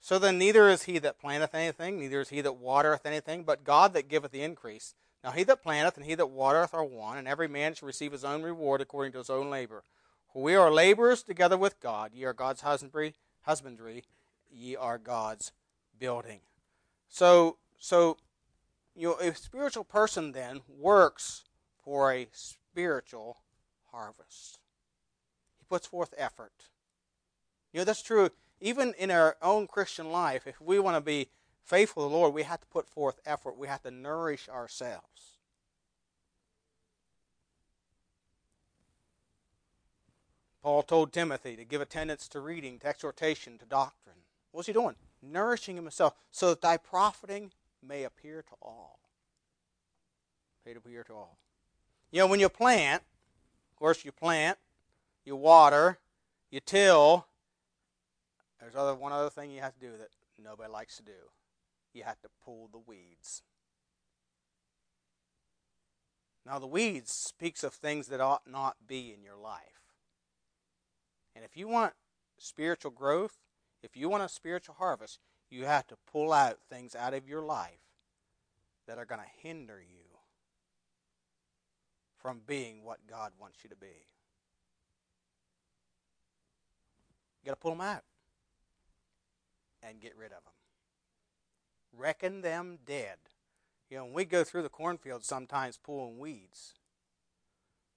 So 0.00 0.18
then 0.18 0.38
neither 0.38 0.68
is 0.68 0.84
he 0.84 0.98
that 0.98 1.18
planteth 1.18 1.54
anything, 1.54 1.98
neither 1.98 2.20
is 2.20 2.30
he 2.30 2.40
that 2.40 2.56
watereth 2.56 3.04
anything, 3.04 3.44
but 3.44 3.64
God 3.64 3.92
that 3.94 4.08
giveth 4.08 4.32
the 4.32 4.42
increase. 4.42 4.94
Now 5.22 5.32
he 5.32 5.44
that 5.44 5.62
planteth 5.62 5.96
and 5.96 6.06
he 6.06 6.14
that 6.14 6.30
watereth 6.30 6.72
are 6.72 6.84
one, 6.84 7.18
and 7.18 7.28
every 7.28 7.48
man 7.48 7.74
shall 7.74 7.86
receive 7.86 8.12
his 8.12 8.24
own 8.24 8.42
reward 8.42 8.80
according 8.80 9.12
to 9.12 9.18
his 9.18 9.30
own 9.30 9.50
labor. 9.50 9.84
For 10.32 10.42
we 10.42 10.54
are 10.54 10.70
laborers 10.70 11.22
together 11.22 11.58
with 11.58 11.80
God. 11.80 12.12
Ye 12.14 12.24
are 12.24 12.32
God's 12.32 12.62
husbandry, 12.62 13.14
husbandry, 13.42 14.04
ye 14.50 14.76
are 14.76 14.98
God's 14.98 15.52
building. 15.98 16.40
So 17.08 17.58
so 17.78 18.16
you 18.96 19.08
know, 19.08 19.14
a 19.16 19.34
spiritual 19.34 19.84
person 19.84 20.32
then 20.32 20.60
works 20.68 21.44
for 21.82 22.12
a 22.12 22.28
spiritual 22.72 23.38
harvest. 23.92 24.58
He 25.58 25.64
puts 25.68 25.86
forth 25.86 26.14
effort. 26.16 26.52
You 27.72 27.80
know, 27.80 27.84
that's 27.84 28.02
true 28.02 28.30
even 28.60 28.94
in 28.98 29.10
our 29.10 29.36
own 29.42 29.66
Christian 29.66 30.10
life. 30.10 30.46
If 30.46 30.60
we 30.60 30.78
want 30.78 30.96
to 30.96 31.00
be 31.00 31.28
faithful 31.62 32.04
to 32.04 32.10
the 32.10 32.16
Lord, 32.16 32.34
we 32.34 32.42
have 32.42 32.60
to 32.60 32.66
put 32.66 32.88
forth 32.88 33.18
effort. 33.24 33.56
We 33.56 33.68
have 33.68 33.82
to 33.82 33.90
nourish 33.90 34.48
ourselves. 34.48 35.38
Paul 40.62 40.82
told 40.82 41.12
Timothy 41.12 41.56
to 41.56 41.64
give 41.64 41.80
attendance 41.80 42.28
to 42.28 42.40
reading, 42.40 42.78
to 42.80 42.86
exhortation, 42.86 43.56
to 43.58 43.64
doctrine. 43.64 44.16
What's 44.52 44.66
he 44.66 44.74
doing? 44.74 44.96
Nourishing 45.22 45.76
himself 45.76 46.14
so 46.30 46.50
that 46.50 46.60
thy 46.60 46.76
profiting 46.76 47.52
may 47.82 48.04
appear 48.04 48.42
to 48.42 48.54
all. 48.60 49.00
May 50.66 50.72
appear 50.74 51.02
to 51.04 51.14
all. 51.14 51.38
You 52.10 52.20
know, 52.20 52.26
when 52.26 52.40
you 52.40 52.48
plant, 52.48 53.02
of 53.70 53.76
course, 53.76 54.04
you 54.04 54.12
plant, 54.12 54.58
you 55.24 55.36
water, 55.36 55.98
you 56.50 56.60
till. 56.64 57.26
There's 58.60 58.74
other 58.74 58.94
one 58.94 59.12
other 59.12 59.30
thing 59.30 59.50
you 59.50 59.60
have 59.60 59.74
to 59.74 59.80
do 59.80 59.92
that 59.98 60.08
nobody 60.42 60.70
likes 60.70 60.96
to 60.96 61.02
do. 61.02 61.12
You 61.94 62.02
have 62.04 62.20
to 62.22 62.28
pull 62.44 62.68
the 62.70 62.78
weeds. 62.78 63.42
Now, 66.44 66.58
the 66.58 66.66
weeds 66.66 67.12
speaks 67.12 67.62
of 67.62 67.74
things 67.74 68.08
that 68.08 68.20
ought 68.20 68.50
not 68.50 68.76
be 68.86 69.12
in 69.12 69.22
your 69.22 69.36
life. 69.36 69.94
And 71.36 71.44
if 71.44 71.56
you 71.56 71.68
want 71.68 71.92
spiritual 72.38 72.90
growth, 72.90 73.38
if 73.82 73.96
you 73.96 74.08
want 74.08 74.24
a 74.24 74.28
spiritual 74.28 74.76
harvest, 74.78 75.20
you 75.48 75.64
have 75.64 75.86
to 75.88 75.96
pull 76.10 76.32
out 76.32 76.58
things 76.68 76.94
out 76.94 77.14
of 77.14 77.28
your 77.28 77.42
life 77.42 77.80
that 78.86 78.98
are 78.98 79.04
going 79.04 79.20
to 79.20 79.48
hinder 79.48 79.80
you 79.80 80.09
from 82.20 82.40
being 82.46 82.84
what 82.84 82.98
God 83.08 83.32
wants 83.40 83.58
you 83.62 83.70
to 83.70 83.76
be. 83.76 83.86
You 87.42 87.46
got 87.46 87.52
to 87.52 87.56
pull 87.56 87.70
them 87.72 87.80
out 87.80 88.02
and 89.82 90.00
get 90.00 90.16
rid 90.16 90.32
of 90.32 90.44
them. 90.44 90.52
Reckon 91.96 92.42
them 92.42 92.78
dead. 92.84 93.16
You 93.88 93.96
know, 93.96 94.04
when 94.04 94.12
we 94.12 94.24
go 94.24 94.44
through 94.44 94.62
the 94.62 94.68
cornfield 94.68 95.24
sometimes 95.24 95.78
pulling 95.78 96.18
weeds, 96.18 96.74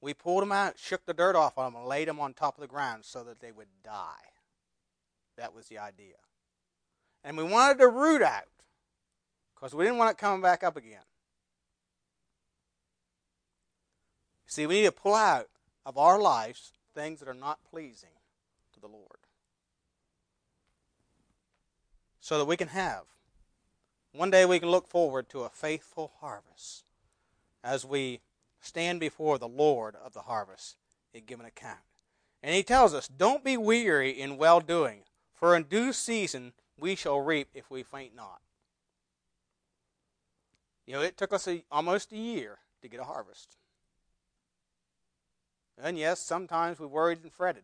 we 0.01 0.13
pulled 0.13 0.41
them 0.41 0.51
out, 0.51 0.79
shook 0.79 1.05
the 1.05 1.13
dirt 1.13 1.35
off 1.35 1.57
of 1.57 1.71
them, 1.71 1.81
and 1.81 1.89
laid 1.89 2.07
them 2.07 2.19
on 2.19 2.33
top 2.33 2.57
of 2.57 2.61
the 2.61 2.67
ground 2.67 3.05
so 3.05 3.23
that 3.23 3.39
they 3.39 3.51
would 3.51 3.67
die. 3.83 4.31
That 5.37 5.53
was 5.53 5.67
the 5.67 5.77
idea. 5.77 6.15
And 7.23 7.37
we 7.37 7.43
wanted 7.43 7.79
to 7.79 7.87
root 7.87 8.21
out 8.21 8.43
because 9.55 9.73
we 9.73 9.85
didn't 9.85 9.97
want 9.97 10.11
it 10.11 10.17
coming 10.17 10.41
back 10.41 10.63
up 10.63 10.75
again. 10.75 11.03
See, 14.53 14.67
we 14.67 14.81
need 14.81 14.85
to 14.85 14.91
pull 14.91 15.15
out 15.15 15.49
of 15.83 15.97
our 15.97 16.21
lives 16.21 16.73
things 16.93 17.19
that 17.19 17.27
are 17.27 17.33
not 17.33 17.63
pleasing 17.67 18.11
to 18.75 18.79
the 18.79 18.85
Lord. 18.85 19.17
So 22.19 22.37
that 22.37 22.45
we 22.45 22.55
can 22.55 22.67
have, 22.67 23.05
one 24.11 24.29
day 24.29 24.45
we 24.45 24.59
can 24.59 24.69
look 24.69 24.87
forward 24.87 25.27
to 25.29 25.41
a 25.41 25.49
faithful 25.49 26.11
harvest 26.19 26.83
as 27.63 27.83
we 27.83 28.21
stand 28.61 28.99
before 28.99 29.39
the 29.39 29.47
Lord 29.47 29.95
of 29.95 30.13
the 30.13 30.21
harvest 30.21 30.75
and 31.15 31.25
give 31.25 31.39
an 31.39 31.47
account. 31.47 31.79
And 32.43 32.53
he 32.53 32.61
tells 32.61 32.93
us, 32.93 33.07
Don't 33.07 33.43
be 33.43 33.57
weary 33.57 34.11
in 34.11 34.37
well 34.37 34.59
doing, 34.59 34.99
for 35.33 35.55
in 35.55 35.63
due 35.63 35.91
season 35.91 36.53
we 36.77 36.93
shall 36.93 37.19
reap 37.21 37.47
if 37.55 37.71
we 37.71 37.81
faint 37.81 38.15
not. 38.15 38.41
You 40.85 40.93
know, 40.93 41.01
it 41.01 41.17
took 41.17 41.33
us 41.33 41.47
a, 41.47 41.63
almost 41.71 42.11
a 42.11 42.17
year 42.17 42.59
to 42.83 42.87
get 42.87 42.99
a 42.99 43.05
harvest. 43.05 43.57
And 45.81 45.97
yes, 45.97 46.19
sometimes 46.19 46.79
we 46.79 46.85
worried 46.85 47.19
and 47.23 47.31
fretted. 47.31 47.63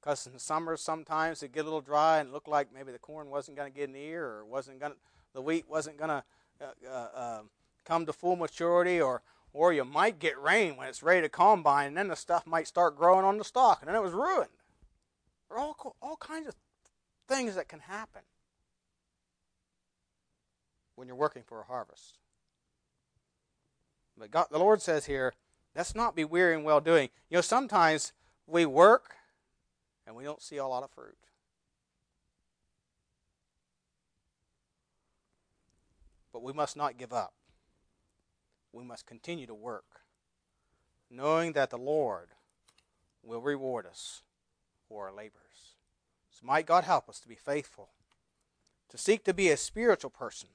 Because 0.00 0.26
in 0.26 0.32
the 0.32 0.40
summer, 0.40 0.76
sometimes 0.76 1.42
it 1.42 1.52
get 1.52 1.62
a 1.62 1.64
little 1.64 1.80
dry 1.80 2.18
and 2.18 2.30
it 2.30 2.32
looked 2.32 2.48
like 2.48 2.72
maybe 2.72 2.92
the 2.92 2.98
corn 2.98 3.28
wasn't 3.28 3.56
going 3.56 3.70
to 3.70 3.76
get 3.76 3.88
in 3.88 3.92
the 3.92 4.00
ear 4.00 4.24
or 4.24 4.46
wasn't 4.46 4.80
going 4.80 4.94
the 5.34 5.42
wheat 5.42 5.66
wasn't 5.68 5.96
going 5.96 6.08
to 6.08 6.24
uh, 6.60 6.88
uh, 6.88 7.08
uh, 7.14 7.42
come 7.84 8.06
to 8.06 8.12
full 8.12 8.36
maturity 8.36 9.00
or, 9.00 9.22
or 9.52 9.72
you 9.72 9.84
might 9.84 10.18
get 10.18 10.40
rain 10.40 10.76
when 10.76 10.88
it's 10.88 11.02
ready 11.02 11.20
to 11.20 11.28
combine 11.28 11.88
and 11.88 11.96
then 11.96 12.08
the 12.08 12.16
stuff 12.16 12.46
might 12.46 12.66
start 12.66 12.96
growing 12.96 13.24
on 13.24 13.38
the 13.38 13.44
stalk 13.44 13.80
and 13.80 13.88
then 13.88 13.94
it 13.94 14.02
was 14.02 14.12
ruined. 14.12 14.50
There 15.48 15.58
are 15.58 15.60
all, 15.60 15.96
all 16.00 16.16
kinds 16.16 16.48
of 16.48 16.54
things 17.28 17.54
that 17.54 17.68
can 17.68 17.80
happen 17.80 18.22
when 20.96 21.06
you're 21.06 21.16
working 21.16 21.42
for 21.42 21.60
a 21.60 21.64
harvest. 21.64 22.18
But 24.18 24.30
God, 24.30 24.46
the 24.50 24.58
Lord 24.58 24.82
says 24.82 25.06
here, 25.06 25.32
Let's 25.74 25.94
not 25.94 26.16
be 26.16 26.24
weary 26.24 26.54
in 26.54 26.64
well 26.64 26.80
doing. 26.80 27.10
You 27.28 27.36
know, 27.36 27.42
sometimes 27.42 28.12
we 28.46 28.66
work 28.66 29.14
and 30.06 30.16
we 30.16 30.24
don't 30.24 30.42
see 30.42 30.56
a 30.56 30.66
lot 30.66 30.82
of 30.82 30.90
fruit. 30.90 31.16
But 36.32 36.42
we 36.42 36.52
must 36.52 36.76
not 36.76 36.98
give 36.98 37.12
up. 37.12 37.34
We 38.72 38.84
must 38.84 39.06
continue 39.06 39.46
to 39.46 39.54
work, 39.54 40.02
knowing 41.10 41.52
that 41.52 41.70
the 41.70 41.78
Lord 41.78 42.28
will 43.22 43.40
reward 43.40 43.84
us 43.86 44.22
for 44.88 45.08
our 45.08 45.12
labors. 45.12 45.74
So 46.30 46.46
might 46.46 46.66
God 46.66 46.84
help 46.84 47.08
us 47.08 47.18
to 47.20 47.28
be 47.28 47.34
faithful, 47.34 47.90
to 48.88 48.98
seek 48.98 49.24
to 49.24 49.34
be 49.34 49.50
a 49.50 49.56
spiritual 49.56 50.10
person 50.10 50.50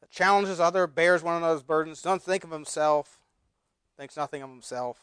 that 0.00 0.10
challenges 0.10 0.58
others, 0.58 0.88
bears 0.94 1.22
one 1.22 1.36
another's 1.36 1.62
burdens, 1.62 2.02
doesn't 2.02 2.22
think 2.22 2.44
of 2.44 2.50
himself, 2.50 3.20
thinks 3.96 4.16
nothing 4.16 4.42
of 4.42 4.50
himself, 4.50 4.98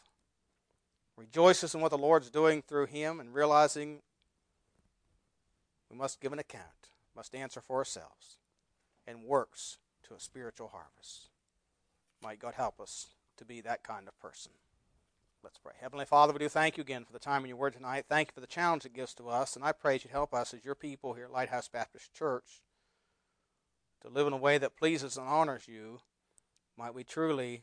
rejoices 1.16 1.74
in 1.74 1.80
what 1.80 1.90
the 1.90 1.98
Lord's 1.98 2.30
doing 2.30 2.62
through 2.62 2.86
him, 2.86 3.20
and 3.20 3.34
realizing 3.34 4.00
we 5.90 5.96
must 5.96 6.20
give 6.20 6.32
an 6.32 6.38
account, 6.38 6.88
must 7.14 7.34
answer 7.34 7.60
for 7.60 7.78
ourselves, 7.78 8.38
and 9.06 9.24
works 9.24 9.78
to 10.08 10.14
a 10.14 10.20
spiritual 10.20 10.68
harvest. 10.68 11.30
Might 12.22 12.38
God 12.38 12.54
help 12.54 12.80
us 12.80 13.08
to 13.36 13.44
be 13.44 13.60
that 13.60 13.82
kind 13.82 14.08
of 14.08 14.18
person. 14.18 14.52
Let's 15.42 15.58
pray. 15.58 15.74
Heavenly 15.78 16.06
Father, 16.06 16.32
we 16.32 16.38
do 16.38 16.48
thank 16.48 16.78
you 16.78 16.80
again 16.80 17.04
for 17.04 17.12
the 17.12 17.18
time 17.18 17.42
in 17.42 17.48
your 17.48 17.58
word 17.58 17.74
tonight. 17.74 18.06
Thank 18.08 18.28
you 18.28 18.32
for 18.32 18.40
the 18.40 18.46
challenge 18.46 18.86
it 18.86 18.94
gives 18.94 19.12
to 19.14 19.28
us, 19.28 19.56
and 19.56 19.64
I 19.64 19.72
pray 19.72 19.94
you'd 19.94 20.10
help 20.10 20.32
us 20.32 20.54
as 20.54 20.64
your 20.64 20.74
people 20.74 21.12
here 21.12 21.26
at 21.26 21.32
Lighthouse 21.32 21.68
Baptist 21.68 22.14
Church 22.14 22.62
to 24.00 24.08
live 24.08 24.26
in 24.26 24.32
a 24.32 24.38
way 24.38 24.56
that 24.56 24.76
pleases 24.76 25.18
and 25.18 25.28
honors 25.28 25.68
you. 25.68 26.00
Might 26.78 26.94
we 26.94 27.04
truly 27.04 27.62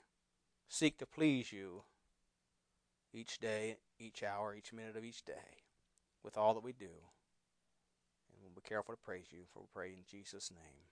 seek 0.71 0.97
to 0.97 1.05
please 1.05 1.51
you 1.51 1.83
each 3.13 3.39
day, 3.39 3.75
each 3.99 4.23
hour, 4.23 4.55
each 4.55 4.71
minute 4.71 4.95
of 4.95 5.03
each 5.03 5.23
day 5.25 5.65
with 6.23 6.37
all 6.37 6.53
that 6.53 6.63
we 6.63 6.71
do. 6.71 6.85
And 6.85 8.41
we'll 8.41 8.55
be 8.55 8.67
careful 8.67 8.95
to 8.95 9.01
praise 9.01 9.27
you, 9.31 9.39
for 9.51 9.59
we 9.59 9.65
pray 9.73 9.89
in 9.89 10.05
Jesus' 10.09 10.49
name. 10.49 10.87